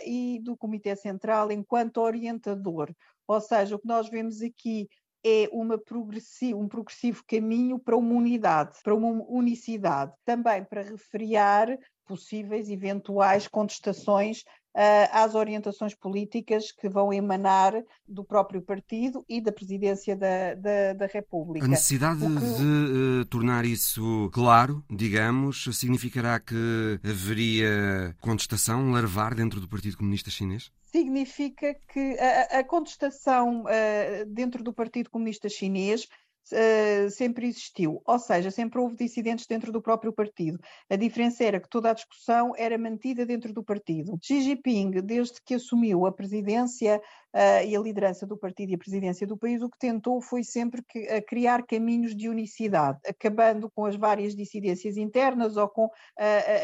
[0.04, 2.92] e do Comitê Central enquanto orientador.
[3.26, 4.86] Ou seja, o que nós vemos aqui
[5.28, 5.76] é uma
[6.54, 14.44] um progressivo caminho para uma unidade, para uma unicidade, também para refriar possíveis eventuais contestações
[15.10, 17.72] às orientações políticas que vão emanar
[18.06, 21.64] do próprio partido e da presidência da, da, da República.
[21.64, 22.26] A necessidade que...
[22.26, 30.30] de uh, tornar isso claro, digamos, significará que haveria contestação, larvar dentro do Partido Comunista
[30.30, 30.70] Chinês?
[30.84, 36.06] Significa que a, a contestação uh, dentro do Partido Comunista Chinês
[36.52, 40.58] uh, sempre existiu, ou seja, sempre houve dissidentes dentro do próprio partido.
[40.88, 44.18] A diferença era que toda a discussão era mantida dentro do partido.
[44.22, 47.00] Xi Jinping, desde que assumiu a presidência
[47.36, 50.42] uh, e a liderança do partido e a presidência do país, o que tentou foi
[50.42, 55.90] sempre que, uh, criar caminhos de unicidade, acabando com as várias dissidências internas ou com.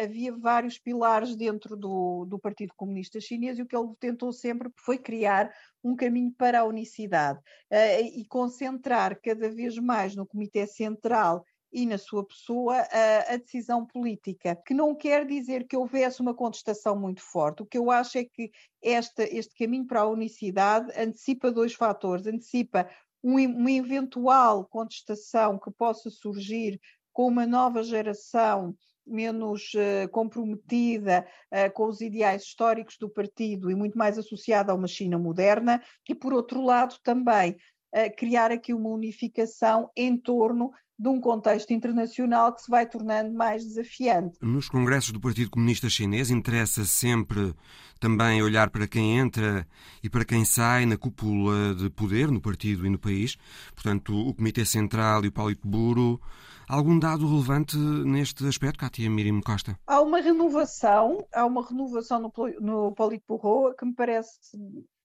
[0.02, 4.70] havia vários pilares dentro do, do Partido Comunista Chinês e o que ele tentou sempre
[4.76, 5.52] foi criar
[5.84, 11.86] um caminho para a unicidade uh, e concentrar cada vez mais no Comitê Central e
[11.86, 16.98] na sua pessoa a, a, decisão política, que não quer dizer que houvesse uma contestação
[16.98, 17.62] muito forte.
[17.62, 18.50] O que eu acho é que
[18.82, 22.88] esta, este caminho para a unicidade antecipa dois fatores: antecipa
[23.22, 26.80] um, uma eventual contestação que possa surgir
[27.12, 28.74] com uma nova geração
[29.06, 34.74] menos uh, comprometida uh, com os ideais históricos do partido e muito mais associada a
[34.74, 37.56] uma China moderna, e por outro lado também
[37.94, 40.70] uh, criar aqui uma unificação em torno
[41.02, 44.38] de um contexto internacional que se vai tornando mais desafiante.
[44.40, 47.52] Nos congressos do Partido Comunista Chinês interessa sempre
[47.98, 49.66] também olhar para quem entra
[50.00, 53.36] e para quem sai na cúpula de poder no partido e no país.
[53.74, 56.20] Portanto, o Comitê Central e o Politburo
[56.68, 59.76] Algum dado relevante neste aspecto, Cátia Miriam Costa?
[59.86, 64.38] Há uma renovação, há uma renovação no, no Politburo que me parece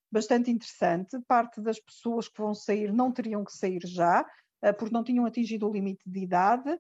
[0.09, 1.19] bastante interessante.
[1.27, 4.23] Parte das pessoas que vão sair não teriam que sair já,
[4.77, 6.77] porque não tinham atingido o limite de idade,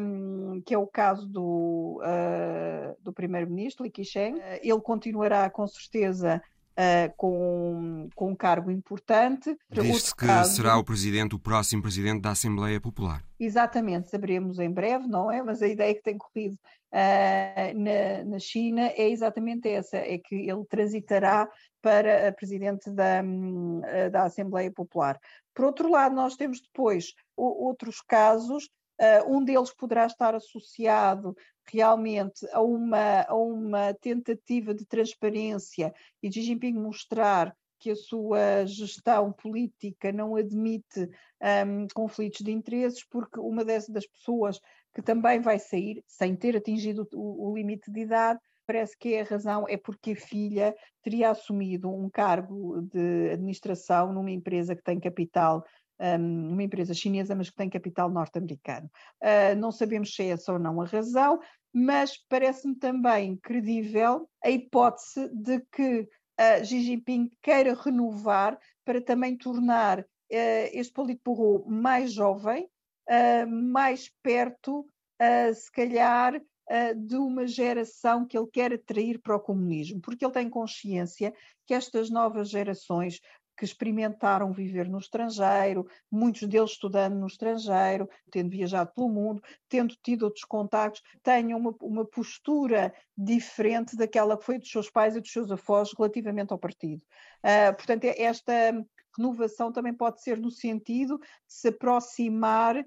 [0.00, 4.38] um, que é o caso do, uh, do primeiro-ministro, Li Keqiang.
[4.40, 9.54] Eh, ele continuará com certeza Uh, com, com um cargo importante.
[9.70, 10.54] Diz-se que caso...
[10.54, 13.22] será o presidente, o próximo presidente da Assembleia Popular.
[13.38, 15.42] Exatamente, saberemos em breve, não é?
[15.42, 20.34] Mas a ideia que tem corrido uh, na, na China é exatamente essa, é que
[20.34, 21.46] ele transitará
[21.82, 25.18] para a presidente da, hum, da Assembleia Popular.
[25.54, 28.68] Por outro lado, nós temos depois outros casos
[29.00, 31.34] Uh, um deles poderá estar associado
[31.64, 38.66] realmente a uma, a uma tentativa de transparência e Xi Jinping mostrar que a sua
[38.66, 41.08] gestão política não admite
[41.66, 44.60] um, conflitos de interesses, porque uma dessas pessoas
[44.94, 48.38] que também vai sair sem ter atingido o, o limite de idade,
[48.70, 54.30] parece que a razão é porque a filha teria assumido um cargo de administração numa
[54.30, 55.64] empresa que tem capital
[56.18, 58.88] uma empresa chinesa, mas que tem capital norte-americano.
[59.22, 61.38] Uh, não sabemos se é essa ou não a razão,
[61.74, 69.36] mas parece-me também credível a hipótese de que uh, Xi Jinping queira renovar para também
[69.36, 72.68] tornar uh, este Politburo mais jovem,
[73.48, 74.86] mais perto
[75.52, 80.32] se calhar, uh, de uma geração que ele quer atrair para o comunismo, porque ele
[80.32, 81.34] tem consciência
[81.66, 83.20] que estas novas gerações
[83.60, 89.94] que experimentaram viver no estrangeiro, muitos deles estudando no estrangeiro, tendo viajado pelo mundo, tendo
[90.02, 95.20] tido outros contactos, tenham uma, uma postura diferente daquela que foi dos seus pais e
[95.20, 97.02] dos seus avós relativamente ao partido.
[97.44, 98.72] Uh, portanto, é esta
[99.18, 102.82] renovação também pode ser no sentido de se aproximar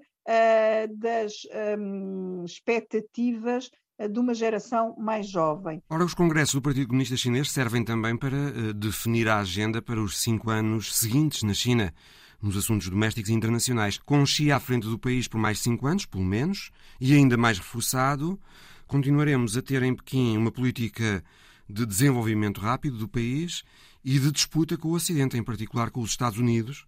[0.98, 1.32] das
[1.78, 5.80] um, expectativas eh, de uma geração mais jovem.
[5.88, 10.00] Ora, os congressos do Partido Comunista Chinês servem também para uh, definir a agenda para
[10.02, 11.94] os cinco anos seguintes na China,
[12.42, 13.96] nos assuntos domésticos e internacionais.
[13.96, 17.58] Com Xi à frente do país por mais cinco anos, pelo menos, e ainda mais
[17.58, 18.38] reforçado,
[18.88, 21.22] continuaremos a ter em Pequim uma política
[21.68, 23.62] de desenvolvimento rápido do país
[24.04, 26.84] e de disputa com o Ocidente, em particular com os Estados Unidos,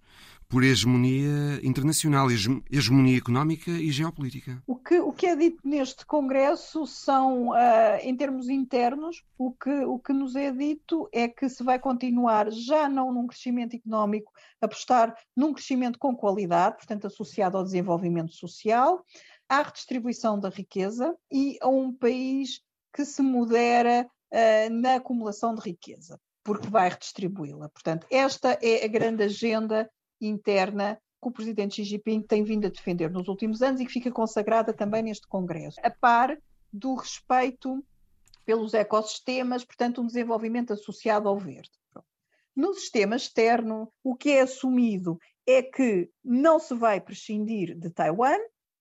[0.48, 2.28] por hegemonia internacional,
[2.70, 4.62] hegemonia económica e geopolítica.
[4.66, 9.85] O que, o que é dito neste Congresso são, uh, em termos internos, o que,
[9.85, 14.32] o que nos é dito é que se vai continuar, já não num crescimento económico,
[14.61, 19.04] apostar num crescimento com qualidade, portanto, associado ao desenvolvimento social,
[19.48, 22.61] à redistribuição da riqueza e a um país
[22.94, 27.68] que se modera uh, na acumulação de riqueza porque vai redistribuí-la.
[27.68, 32.70] Portanto, esta é a grande agenda interna que o presidente Xi Jinping tem vindo a
[32.70, 36.37] defender nos últimos anos e que fica consagrada também neste Congresso, a par
[36.72, 37.85] do respeito
[38.44, 41.70] pelos ecossistemas, portanto, um desenvolvimento associado ao verde.
[42.55, 48.38] No sistema externo, o que é assumido é que não se vai prescindir de Taiwan,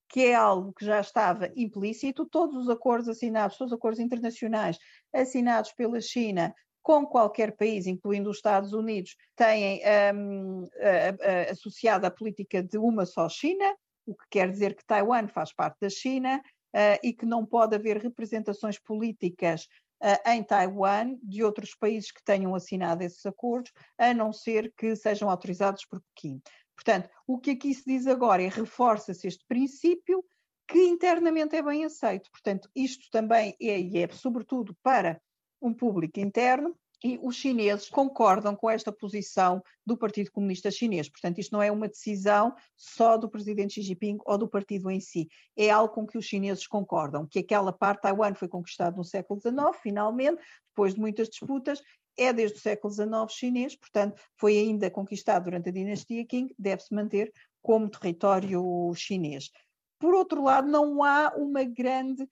[0.07, 4.77] que é algo que já estava implícito, todos os acordos assinados, todos os acordos internacionais
[5.13, 6.53] assinados pela China
[6.85, 9.81] com qualquer país, incluindo os Estados Unidos, têm
[10.13, 14.85] um, a, a, associada a política de uma só China, o que quer dizer que
[14.85, 19.63] Taiwan faz parte da China uh, e que não pode haver representações políticas
[20.03, 24.95] uh, em Taiwan de outros países que tenham assinado esses acordos, a não ser que
[24.95, 26.39] sejam autorizados por Pequim.
[26.75, 30.23] Portanto, o que aqui se diz agora é reforça-se este princípio
[30.67, 32.29] que internamente é bem aceito.
[32.29, 35.19] Portanto, isto também é, e é sobretudo para
[35.67, 41.09] um público interno e os chineses concordam com esta posição do Partido Comunista Chinês.
[41.09, 44.99] Portanto, isto não é uma decisão só do presidente Xi Jinping ou do partido em
[44.99, 45.27] si.
[45.55, 49.39] É algo com que os chineses concordam, que aquela parte, Taiwan foi conquistado no século
[49.39, 51.81] XIX, finalmente, depois de muitas disputas,
[52.17, 56.93] é desde o século XIX chinês, portanto, foi ainda conquistado durante a dinastia Qing, deve-se
[56.93, 59.49] manter como território chinês.
[59.99, 62.27] Por outro lado, não há uma grande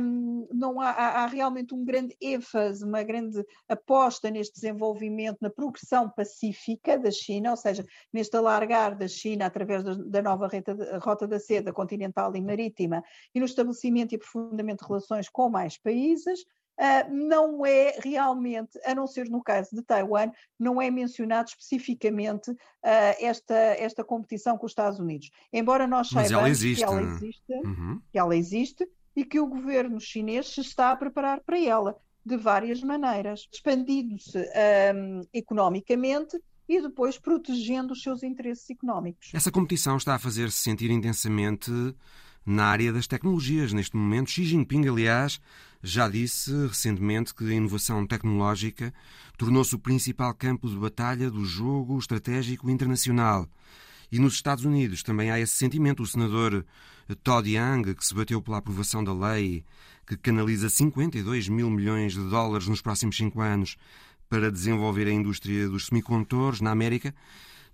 [0.00, 5.48] um, não há, há, há, realmente um grande ênfase, uma grande aposta neste desenvolvimento, na
[5.48, 10.76] progressão pacífica da China, ou seja, neste alargar da China através da, da nova reta,
[10.98, 13.02] rota da seda continental e marítima
[13.34, 16.44] e no estabelecimento e aprofundamento de relações com mais países.
[16.80, 22.50] Uh, não é realmente, a não ser no caso de Taiwan, não é mencionado especificamente
[22.50, 22.56] uh,
[23.20, 25.30] esta, esta competição com os Estados Unidos.
[25.52, 28.00] Embora nós saibamos que ela existe, uhum.
[28.10, 32.36] que ela existe e que o governo chinês se está a preparar para ela de
[32.36, 39.32] várias maneiras, expandindo-se um, economicamente e depois protegendo os seus interesses económicos.
[39.34, 41.70] Essa competição está a fazer-se sentir intensamente
[42.46, 43.72] na área das tecnologias.
[43.72, 45.40] Neste momento, Xi Jinping, aliás,
[45.82, 48.92] já disse recentemente que a inovação tecnológica
[49.38, 53.48] tornou-se o principal campo de batalha do jogo estratégico internacional.
[54.12, 56.02] E nos Estados Unidos também há esse sentimento.
[56.02, 56.66] O senador
[57.22, 59.64] Todd Young, que se bateu pela aprovação da lei
[60.06, 63.76] que canaliza 52 mil milhões de dólares nos próximos cinco anos
[64.28, 67.14] para desenvolver a indústria dos semicondutores na América,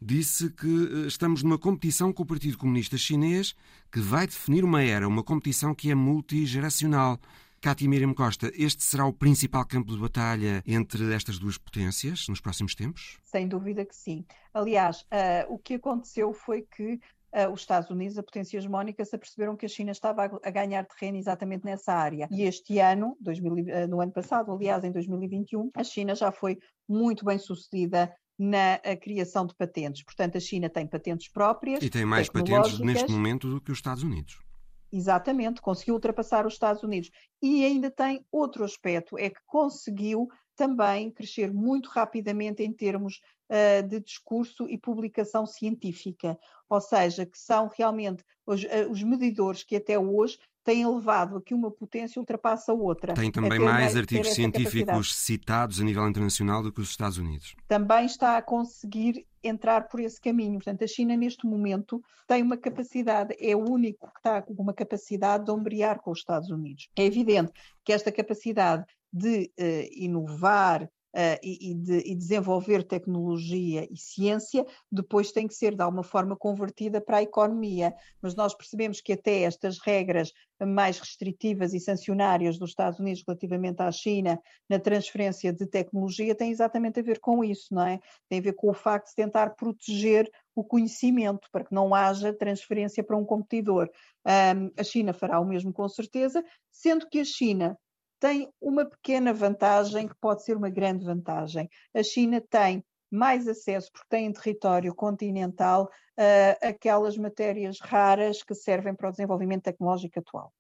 [0.01, 3.55] disse que eh, estamos numa competição com o Partido Comunista Chinês
[3.90, 7.19] que vai definir uma era, uma competição que é multigeracional.
[7.61, 12.40] Cátia Miriam Costa, este será o principal campo de batalha entre estas duas potências nos
[12.40, 13.19] próximos tempos?
[13.25, 14.25] Sem dúvida que sim.
[14.53, 19.16] Aliás, uh, o que aconteceu foi que uh, os Estados Unidos, a potência hegemónica, se
[19.16, 22.29] aperceberam que a China estava a, a ganhar terreno exatamente nessa área.
[22.31, 26.59] E este ano, 2000, uh, no ano passado, aliás, em 2021, a China já foi
[26.88, 30.05] muito bem sucedida na criação de patentes.
[30.05, 31.83] Portanto, a China tem patentes próprias.
[31.83, 34.46] E tem mais patentes neste momento do que os Estados Unidos.
[34.92, 37.11] Exatamente, conseguiu ultrapassar os Estados Unidos.
[37.42, 43.87] E ainda tem outro aspecto, é que conseguiu também crescer muito rapidamente em termos uh,
[43.87, 46.38] de discurso e publicação científica,
[46.69, 51.40] ou seja, que são realmente os, uh, os medidores que até hoje tem levado a
[51.40, 53.14] que uma potência ultrapasse a outra.
[53.14, 57.54] Tem também mais artigos científicos citados a nível internacional do que os Estados Unidos.
[57.69, 60.54] Também está a conseguir entrar por esse caminho.
[60.54, 64.75] Portanto, a China, neste momento, tem uma capacidade, é o único que está com uma
[64.75, 66.88] capacidade de ombrear com os Estados Unidos.
[66.98, 67.52] É evidente
[67.85, 75.33] que esta capacidade de uh, inovar, uh, e, de, e, desenvolver tecnologia e ciência, depois
[75.33, 77.94] tem que ser de alguma forma convertida para a economia.
[78.21, 83.81] Mas nós percebemos que até estas regras mais restritivas e sancionárias dos Estados Unidos relativamente
[83.81, 84.38] à China
[84.69, 87.98] na transferência de tecnologia têm exatamente a ver com isso, não é?
[88.29, 92.33] Tem a ver com o facto de tentar proteger o conhecimento para que não haja
[92.33, 93.90] transferência para um competidor.
[94.27, 97.79] Um, a China fará o mesmo com certeza, sendo que a China
[98.19, 101.69] tem uma pequena vantagem que pode ser uma grande vantagem.
[101.94, 108.54] A China tem mais acesso, porque tem em território continental, uh, aquelas matérias raras que
[108.54, 110.52] servem para o desenvolvimento tecnológico atual.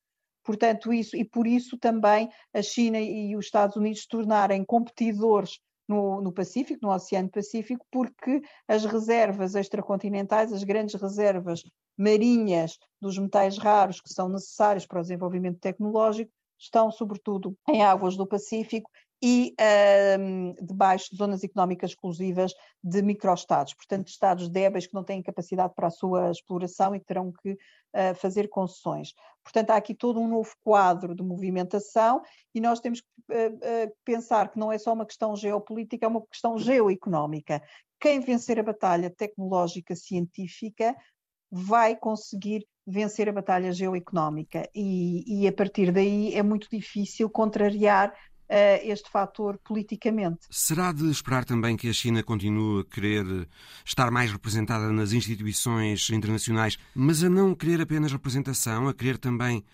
[0.44, 5.58] Portanto, isso, e por isso também a China e os Estados Unidos se tornarem competidores
[5.88, 11.62] no, no, Pacífico, no Oceano Pacífico, porque as reservas extracontinentais, as grandes reservas
[11.96, 18.16] marinhas dos metais raros que são necessários para o desenvolvimento tecnológico, estão sobretudo em águas
[18.16, 18.90] do Pacífico
[19.22, 19.54] e
[20.62, 22.52] debaixo de zonas económicas exclusivas
[22.84, 27.06] de microestados, portanto, estados débeis que não têm capacidade para a sua exploração e que
[27.06, 29.14] terão que uh, fazer concessões.
[29.42, 32.22] Portanto, há aqui todo um novo quadro de movimentação
[32.54, 36.08] e nós temos que uh, uh, pensar que não é só uma questão geopolítica, é
[36.08, 37.62] uma questão geoeconómica.
[37.98, 40.94] Quem vencer a batalha tecnológica científica
[41.50, 48.12] vai conseguir vencer a batalha geoeconómica e, e a partir daí é muito difícil contrariar
[48.48, 50.46] Uh, este fator politicamente.
[50.48, 53.48] Será de esperar também que a China continue a querer
[53.84, 59.64] estar mais representada nas instituições internacionais, mas a não querer apenas representação, a querer também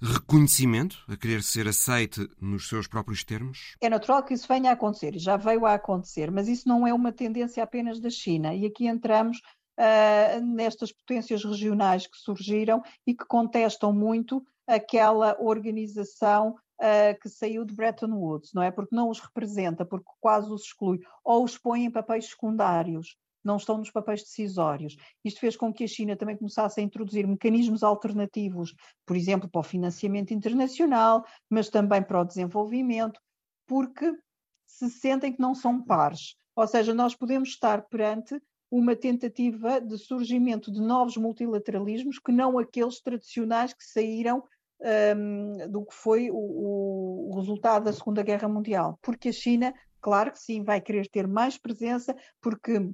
[0.00, 3.76] reconhecimento, a querer ser aceite nos seus próprios termos?
[3.80, 6.94] É natural que isso venha a acontecer, já veio a acontecer, mas isso não é
[6.94, 8.54] uma tendência apenas da China.
[8.54, 9.40] E aqui entramos
[9.80, 17.64] uh, nestas potências regionais que surgiram e que contestam muito aquela organização uh, que saiu
[17.64, 18.70] de Bretton Woods, não é?
[18.70, 23.56] Porque não os representa, porque quase os exclui, ou os põe em papéis secundários não
[23.56, 24.98] estão nos papéis decisórios.
[25.24, 28.74] Isto fez com que a China também começasse a introduzir mecanismos alternativos,
[29.06, 33.18] por exemplo, para o financiamento internacional, mas também para o desenvolvimento,
[33.66, 34.14] porque
[34.66, 36.36] se sentem que não são pares.
[36.54, 38.38] Ou seja, nós podemos estar perante
[38.70, 44.44] uma tentativa de surgimento de novos multilateralismos que não aqueles tradicionais que saíram
[44.80, 48.98] um, do que foi o, o, resultado da Segunda Guerra Mundial.
[49.02, 52.90] Porque a China, claro que sim, vai querer ter mais presença, porque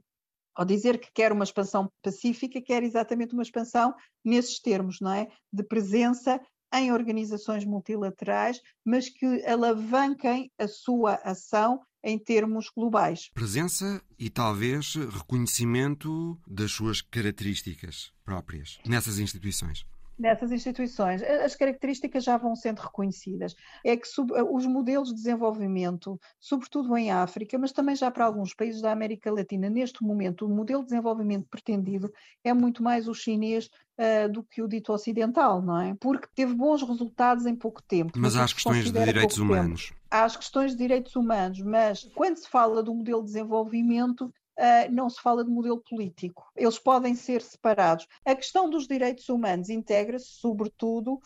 [0.55, 5.29] ao dizer que quer uma expansão pacífica, quer exatamente uma expansão nesses termos, não é?
[5.53, 6.41] De presença
[6.75, 13.31] em organizações multilaterais, mas que alavanquem a sua ação em termos globais.
[13.35, 19.85] Presença e talvez reconhecimento das suas características próprias nessas instituições
[20.19, 21.23] nessas instituições.
[21.23, 23.55] As características já vão sendo reconhecidas.
[23.85, 24.07] É que
[24.51, 29.31] os modelos de desenvolvimento, sobretudo em África, mas também já para alguns países da América
[29.31, 32.11] Latina, neste momento, o modelo de desenvolvimento pretendido
[32.43, 35.95] é muito mais o chinês uh, do que o dito ocidental, não é?
[36.01, 38.13] Porque teve bons resultados em pouco tempo.
[38.17, 39.89] Mas há as questões de direitos humanos.
[39.89, 40.01] Tempo.
[40.11, 44.91] Há as questões de direitos humanos, mas quando se fala do modelo de desenvolvimento, Uh,
[44.91, 46.51] não se fala de modelo político.
[46.57, 48.09] Eles podem ser separados.
[48.25, 51.21] A questão dos direitos humanos integra-se, sobretudo,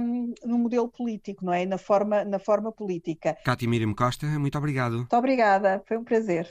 [0.00, 1.64] um, no modelo político, não é?
[1.64, 3.36] Na forma, na forma política.
[3.44, 4.96] Cátia Miriam Costa, muito obrigado.
[4.96, 6.48] Muito obrigada, foi um prazer.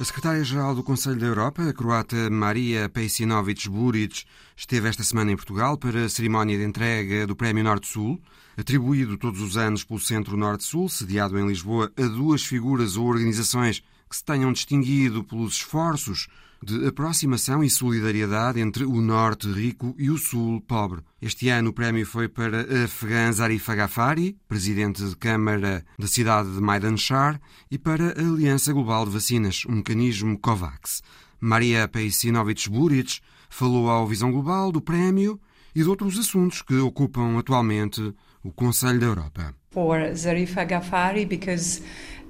[0.00, 4.24] A secretária-geral do Conselho da Europa, a croata Maria Pejsinovic Buric,
[4.56, 8.16] esteve esta semana em Portugal para a cerimónia de entrega do Prémio Norte-Sul,
[8.58, 13.84] atribuído todos os anos pelo Centro Norte-Sul, sediado em Lisboa, a duas figuras ou organizações
[14.10, 16.26] que se tenham distinguido pelos esforços
[16.60, 21.02] de aproximação e solidariedade entre o Norte rico e o Sul pobre.
[21.22, 26.60] Este ano o prémio foi para Afgan Zarif Agafari, presidente de Câmara da cidade de
[26.60, 27.40] Maidanshar,
[27.70, 31.00] e para a Aliança Global de Vacinas, um mecanismo COVAX.
[31.40, 35.40] Maria Pejsinovic Buric falou ao Visão Global do prémio
[35.76, 38.12] e de outros assuntos que ocupam atualmente
[38.44, 39.54] o Conselho da Europa.
[39.70, 41.82] For Zarif Agafari because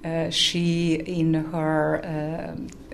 [0.04, 2.87] uh, she in her uh,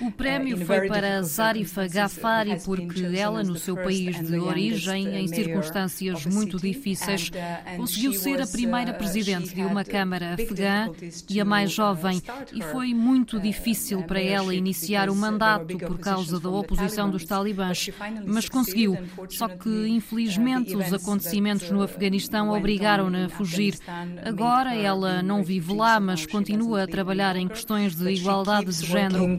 [0.00, 6.24] O prémio foi para Zarifa Ghaffari porque ela, no seu país de origem, em circunstâncias
[6.26, 7.28] muito difíceis,
[7.76, 10.88] conseguiu ser a primeira presidente de uma Câmara afegã
[11.28, 16.38] e a mais jovem, e foi muito difícil para ela iniciar o mandato por causa
[16.38, 17.90] da oposição dos talibãs,
[18.24, 18.96] mas conseguiu.
[19.28, 23.76] Só que, infelizmente, os acontecimentos no Afeganistão obrigaram-na a fugir.
[24.24, 29.36] Agora ela não vive lá, mas continua a trabalhar em questões de igualdade de género.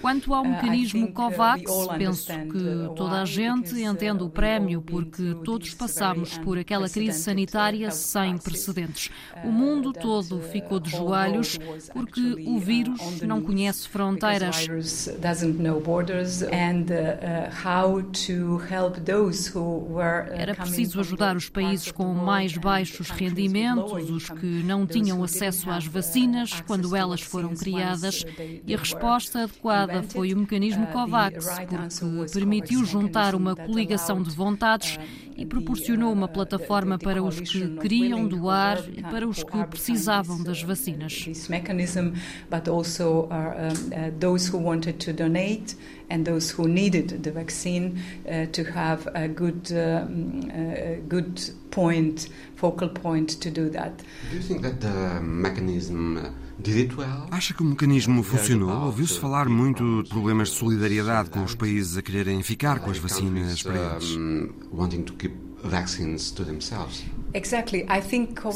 [0.00, 1.62] Quanto ao uh, mecanismo uh, COVAX,
[1.98, 7.90] penso que toda a gente entende o prémio porque todos passamos por aquela crise sanitária
[7.90, 9.10] sem precedentes.
[9.44, 11.58] O mundo todo ficou de joelhos
[11.92, 14.68] porque o vírus não conhece fronteiras.
[20.32, 25.86] Era preciso ajudar os países com mais baixos rendimentos, os que não tinham acesso às
[25.86, 28.24] vacinas quando elas foram criadas,
[28.66, 34.98] e a resposta adequada foi o mecanismo COVAX, porque permitiu juntar uma coligação de vontades
[35.38, 40.62] e proporcionou uma plataforma para os que queriam doar e para os que precisavam das
[40.62, 41.26] vacinas.
[46.10, 51.38] and those who needed the vaccine uh, to have a good, um, a good
[51.70, 53.92] point, focal point to do that.
[54.30, 56.30] Do you think that the mechanism uh,
[57.30, 58.86] Acha que o mecanismo funcionou?
[58.86, 62.98] Ouviu-se falar muito de problemas de solidariedade com os países a quererem ficar com as
[62.98, 64.16] vacinas para eles.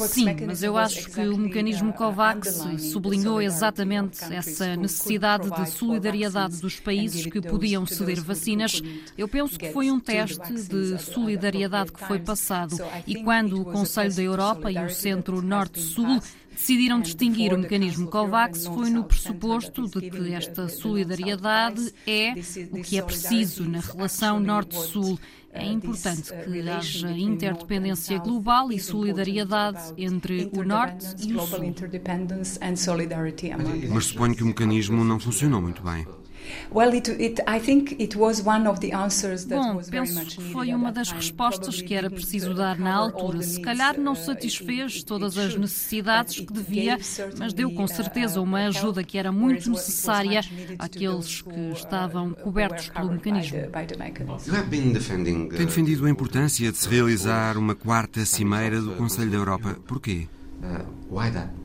[0.08, 6.80] Sim, mas eu acho que o mecanismo COVAX sublinhou exatamente essa necessidade de solidariedade dos
[6.80, 8.82] países que podiam ceder vacinas.
[9.16, 12.76] Eu penso que foi um teste de solidariedade que foi passado
[13.06, 16.20] e quando o Conselho da Europa e o Centro Norte-Sul
[16.52, 22.34] decidiram distinguir o mecanismo COVAX foi no pressuposto de que esta solidariedade é
[22.70, 25.18] o que é preciso na relação Norte-Sul.
[25.54, 31.74] É importante que haja interdependência global e solidariedade entre o Norte e o Sul.
[33.90, 36.06] Mas suponho que o mecanismo não funcionou muito bem.
[39.48, 43.42] Bom, penso que foi uma das respostas que era preciso dar na altura.
[43.42, 46.98] Se calhar não uh, satisfez todas as necessidades que devia,
[47.38, 50.40] mas deu com certeza uh, uma ajuda que era muito necessária
[50.78, 53.58] àqueles que estavam cobertos pelo mecanismo.
[55.56, 59.76] Tem defendido a importância de se realizar uma quarta cimeira do Conselho da Europa.
[59.86, 60.26] Porquê?
[60.62, 61.61] Uh,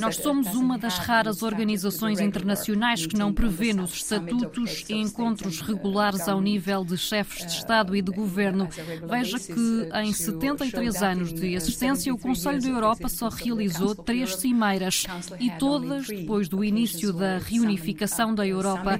[0.00, 6.40] nós somos uma das raras organizações internacionais que não prevê nos estatutos encontros regulares ao
[6.40, 8.68] nível de chefes de Estado e de governo.
[9.08, 15.04] Veja que em 73 anos de existência, o Conselho da Europa só realizou três cimeiras
[15.38, 18.98] e todas depois do início da reunificação da Europa.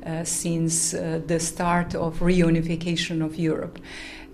[0.00, 3.78] Uh, since uh, the start of reunification of Europe.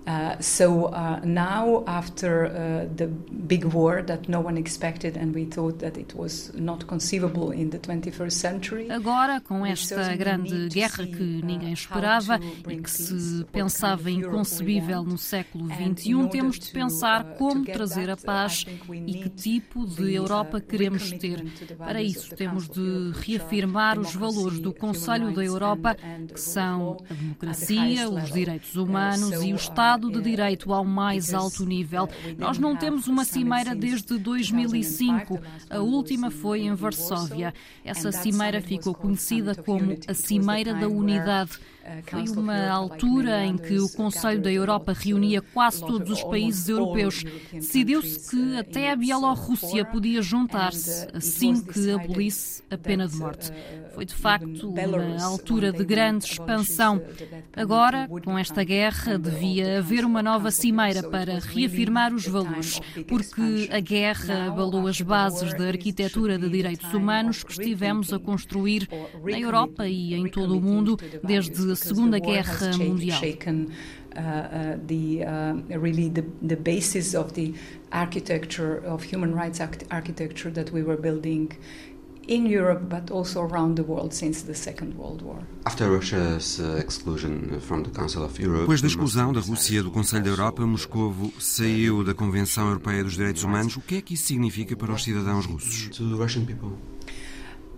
[0.07, 3.07] Uh, so uh, now, after uh, the
[3.47, 7.71] big war that no one expected and we thought that it was not conceivable in
[7.71, 8.91] the 21st century.
[8.91, 12.39] Agora, com esta grande guerra que uh, ninguém esperava
[12.69, 18.63] e que se pensava inconcebível no século XXI, temos de pensar como trazer a paz
[19.07, 21.43] e que tipo de Europa queremos ter.
[21.79, 25.95] Para isso, temos de reafirmar os valores do Conselho da Europa,
[26.31, 31.33] que são a democracia, os direitos humanos e o Estado Estado de Direito ao mais
[31.33, 32.09] alto nível.
[32.37, 35.39] Nós não temos uma cimeira desde 2005.
[35.69, 37.53] A última foi em Varsóvia.
[37.83, 41.57] Essa cimeira ficou conhecida como a Cimeira da Unidade.
[42.07, 47.23] Foi uma altura em que o Conselho da Europa reunia quase todos os países europeus.
[47.53, 53.51] Decidiu-se que até a Bielorrússia podia juntar-se assim que abolisse a pena de morte.
[53.93, 57.01] Foi de facto uma altura de grande expansão.
[57.55, 63.79] Agora, com esta guerra, devia haver uma nova cimeira para reafirmar os valores, porque a
[63.79, 68.89] guerra abalou as bases da arquitetura de direitos humanos que estivemos a construir
[69.23, 73.21] na Europa e em todo o mundo desde a Segunda Guerra Mundial.
[74.15, 77.53] Uh, uh, the uh, really the, the basis of the
[77.91, 79.59] architecture of human rights
[79.91, 81.51] architecture that we were building
[82.29, 85.39] in Europe but also around the world since the Second World War.
[85.65, 90.23] After Russia's exclusion from the Council of Europe, Depois da exclusão da Rússia do Conselho
[90.23, 93.75] da Europa, Moscovo saiu da Convenção Europeia dos Direitos Humanos.
[93.75, 95.89] O que é que isso significa para os cidadãos russos?
[95.97, 96.71] To Russian people.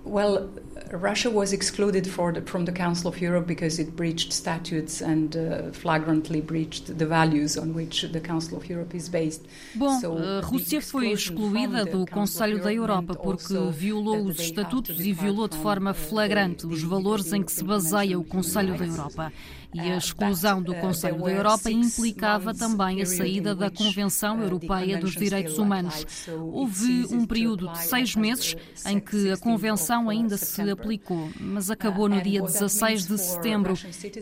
[0.06, 0.50] Well,
[0.92, 5.72] Russia was excluded the, from the Council of Europe because it breached statutes and uh,
[5.72, 9.42] flagrantly breached the values on which the Council of Europe is based.
[9.76, 15.48] Bom, a Rússia foi excluída do Conselho da Europa porque violou os estatutos e violou
[15.48, 19.32] de forma flagrante os valores em que se baseia o Conselho da Europa.
[19.74, 25.14] E a exclusão do Conselho da Europa implicava também a saída da Convenção Europeia dos
[25.14, 26.06] Direitos Humanos.
[26.52, 28.56] Houve um período de seis meses
[28.86, 33.74] em que a Convenção ainda se aplicou, mas acabou no dia 16 de setembro.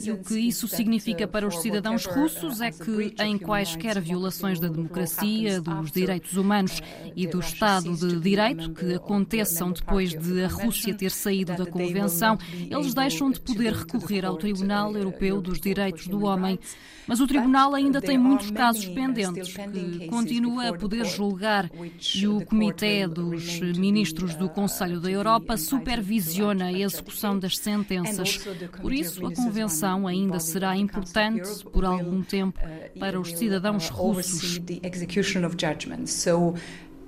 [0.04, 4.68] E o que isso significa para os cidadãos russos é que, em quaisquer violações da
[4.68, 6.82] democracia, dos direitos humanos
[7.16, 12.38] e do Estado de Direito que aconteçam depois de a Rússia ter saído da Convenção,
[12.70, 16.60] eles deixam de poder recorrer ao Tribunal Europeu Europeu dos Direitos do Homem.
[17.08, 21.70] Mas o Tribunal ainda tem muitos casos pendentes que continua a poder julgar
[22.16, 28.40] e o Comitê dos Ministros do Conselho da Europa supervisiona a execução das sentenças.
[28.82, 32.60] Por isso, a Convenção ainda será importante por algum tempo
[33.00, 34.60] para os cidadãos russos.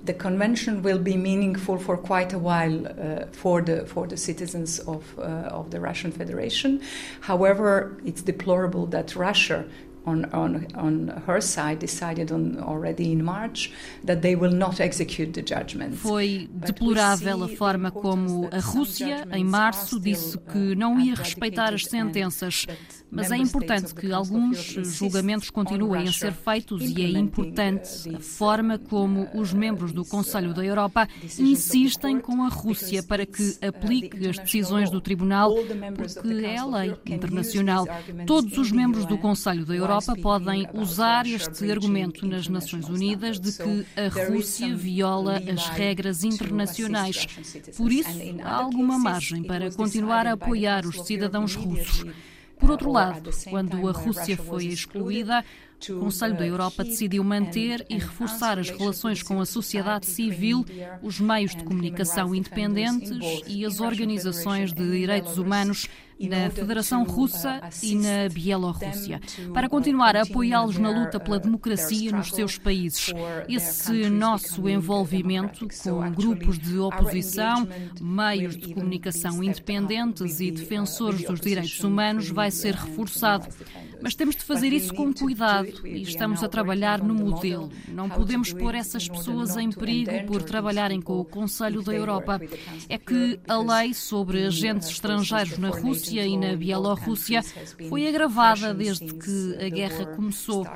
[0.04, 4.78] The convention will be meaningful for quite a while uh, for the for the citizens
[4.80, 6.80] of uh, of the Russian Federation.
[7.20, 9.64] However, it's deplorable that Russia
[10.08, 13.72] on, on, on her side decided on already in March
[14.04, 15.96] that they will not execute the judgment.
[15.96, 21.84] Foi deplorável a forma como a Rússia, em março, disse que não ia respeitar as
[21.84, 22.66] sentenças.
[23.10, 24.58] Mas é importante que alguns
[24.96, 30.54] julgamentos continuem a ser feitos e é importante a forma como os membros do Conselho
[30.54, 35.54] da Europa insistem com a Rússia para que aplique as decisões do Tribunal,
[35.96, 37.86] porque é a lei internacional.
[38.26, 43.40] Todos os membros do Conselho da Europa Europa podem usar este argumento nas Nações Unidas
[43.40, 47.26] de que a Rússia viola as regras internacionais.
[47.76, 48.10] Por isso,
[48.42, 52.04] há alguma margem para continuar a apoiar os cidadãos russos.
[52.58, 55.44] Por outro lado, quando a Rússia foi excluída,
[55.88, 60.64] o Conselho da Europa decidiu manter e reforçar as relações com a sociedade civil,
[61.02, 65.88] os meios de comunicação independentes e as organizações de direitos humanos
[66.20, 69.20] na Federação Russa e na Bielorrússia,
[69.52, 73.12] para continuar a apoiá-los na luta pela democracia nos seus países.
[73.48, 77.68] Esse nosso envolvimento com grupos de oposição,
[78.00, 83.46] meios de comunicação independentes e defensores dos direitos humanos vai ser reforçado.
[84.00, 87.70] Mas temos de fazer isso com cuidado e estamos a trabalhar no modelo.
[87.88, 92.40] Não podemos pôr essas pessoas em perigo por trabalharem com o Conselho da Europa.
[92.88, 97.42] É que a lei sobre agentes estrangeiros na Rússia e na Bielorrússia
[97.88, 100.66] foi agravada desde que a guerra começou.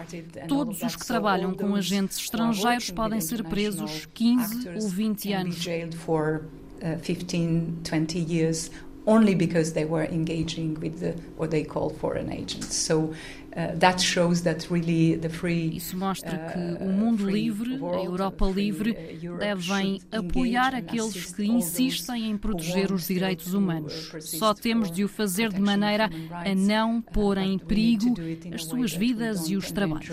[0.48, 5.64] Todos os que trabalham com agentes estrangeiros podem ser presos 15 ou 20 anos.
[7.02, 8.70] 15, 20 years
[9.04, 12.74] only because they were engaging with the, what they call foreign agents.
[12.76, 13.41] So Uh,
[15.72, 21.44] Isso mostra que uh, o mundo livre, a Europa livre, uh, devem apoiar aqueles que
[21.44, 24.10] insistem em proteger os direitos humanos.
[24.20, 28.14] Só temos de o fazer de maneira a não pôr em perigo
[28.54, 30.10] as suas vidas e os trabalhos.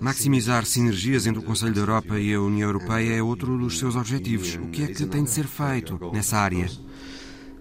[0.00, 3.96] Maximizar sinergias entre o Conselho da Europa e a União Europeia é outro dos seus
[3.96, 4.54] objetivos.
[4.54, 6.70] O que é que tem de ser feito nessa área?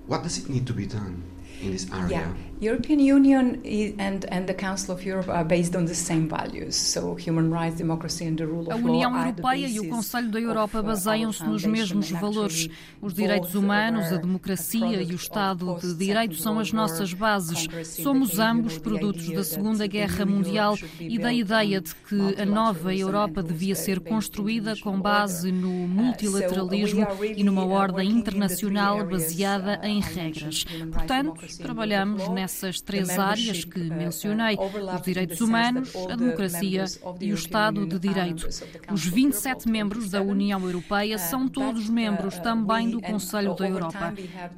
[0.08, 1.33] What does it need to be done?
[1.66, 2.10] In this area.
[2.10, 2.34] Yeah,
[2.64, 3.62] European Union
[4.00, 7.78] and and the Council of Europe are based on the same values, so human rights,
[7.78, 8.90] democracy and the rule of law.
[8.90, 12.70] A União Europeia e o Conselho da Europa uh, baseiam-se nos mesmos valores.
[13.02, 17.68] Os direitos humanos, a democracia e o Estado de Direito são as nossas bases.
[18.02, 23.44] Somos ambos produtos da Segunda Guerra Mundial e da ideia de que a nova Europa
[23.44, 27.06] devia ser construída com base no uh, multilateralismo
[27.36, 30.64] e numa uh, ordem internacional baseada em regras.
[30.92, 34.56] Portanto, trabalhamos nessas três áreas que mencionei:
[34.96, 36.86] os direitos humanos, a democracia
[37.20, 38.48] e o Estado de Direito.
[38.92, 44.14] Os 27 membros da União Europeia são todos membros também do Conselho da Europa.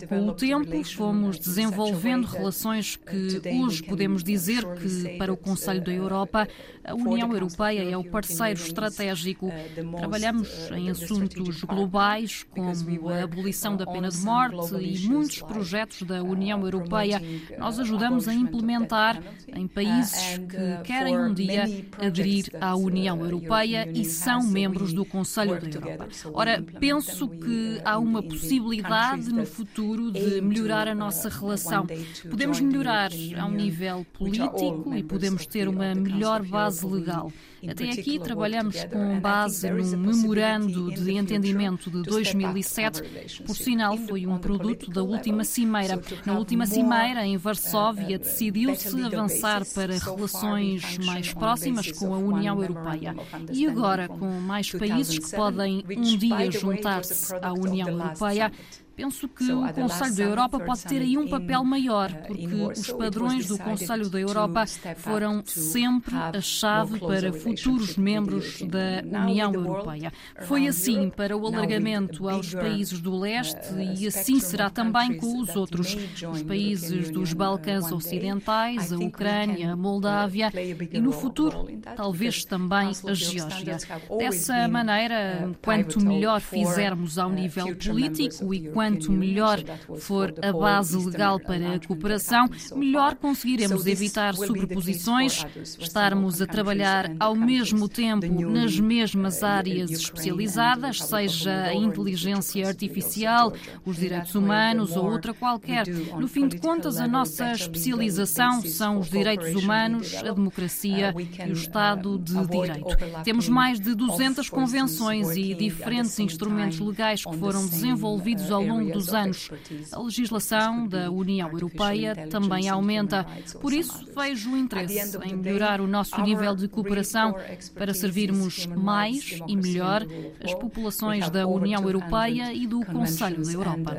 [0.08, 5.92] Com o tempo, fomos desenvolvendo relações que hoje podemos dizer que, para o Conselho da
[5.92, 6.48] Europa,
[6.84, 9.52] a União Europeia é o parceiro estratégico.
[9.98, 16.22] Trabalhamos em assuntos globais, como a abolição da pena de morte e muitos projetos da
[16.22, 17.22] União Europeia Europeia,
[17.58, 21.66] nós ajudamos a implementar em países que querem um dia
[22.00, 26.08] aderir à União Europeia e são membros do Conselho da Europa.
[26.34, 31.86] Ora, penso que há uma possibilidade no futuro de melhorar a nossa relação.
[32.30, 37.32] Podemos melhorar a um nível político e podemos ter uma melhor base legal.
[37.70, 43.04] Até aqui trabalhamos com base num memorando de entendimento de 2007.
[43.46, 46.00] Por sinal, foi um produto da última cimeira.
[46.26, 53.16] Na última cimeira, em Varsóvia, decidiu-se avançar para relações mais próximas com a União Europeia.
[53.52, 58.52] E agora, com mais países que podem um dia juntar-se à União Europeia,
[58.96, 62.92] Penso que o Conselho da Europa pode ter aí um papel maior, uh, porque os
[62.92, 64.66] padrões do Conselho da Europa
[64.96, 70.14] foram sempre a chave para futuros membros da União Europeia.
[70.44, 75.42] Foi assim para o alargamento aos países do leste uh, e assim será também com
[75.42, 75.98] os outros,
[76.32, 80.54] os países dos Balcãs Ocidentais, a Ucrânia, a Moldávia
[80.92, 81.68] e no futuro,
[81.98, 83.78] talvez também a Geórgia.
[84.18, 89.64] Dessa maneira, uh, quanto melhor fizermos ao nível político e quanto quanto melhor
[89.98, 95.44] for a base legal para a cooperação, melhor conseguiremos evitar sobreposições,
[95.80, 103.98] estarmos a trabalhar ao mesmo tempo nas mesmas áreas especializadas, seja a inteligência artificial, os
[103.98, 105.88] direitos humanos ou outra qualquer.
[106.20, 111.54] No fim de contas, a nossa especialização são os direitos humanos, a democracia e o
[111.54, 113.24] Estado de Direito.
[113.24, 118.92] Temos mais de 200 convenções e diferentes instrumentos legais que foram desenvolvidos ao longo longo
[118.92, 119.50] dos anos.
[119.92, 123.26] A legislação da União Europeia também aumenta.
[123.62, 127.36] Por isso, vejo o interesse em melhorar o nosso nível de cooperação
[127.74, 130.06] para servirmos mais e melhor
[130.44, 133.96] as populações da União Europeia e do Conselho da Europa.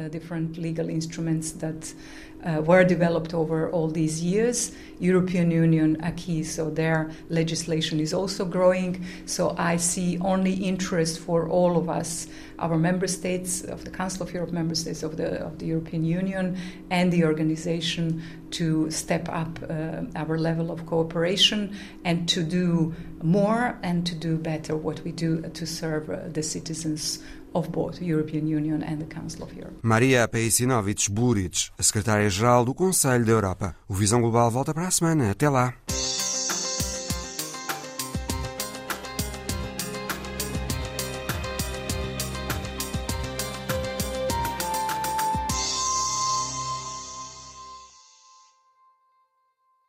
[2.47, 4.73] Uh, were developed over all these years.
[4.99, 9.05] European Union acquis, so their legislation is also growing.
[9.27, 12.29] So I see only interest for all of us,
[12.59, 16.05] our member states of the Council of Europe, member states of the of the European
[16.05, 16.57] Union,
[16.91, 18.23] and the organization
[18.53, 24.39] to step up uh, our level of cooperation and to do more and to do
[24.39, 27.23] better what we do to serve uh, the citizens
[27.57, 29.77] of both European Union and the Council of Europe.
[29.83, 33.77] Maria Paisinovich Buric, a secretária-geral do Conselho da Europa.
[33.89, 35.31] O Visão Global volta para a semana.
[35.31, 35.75] Até lá.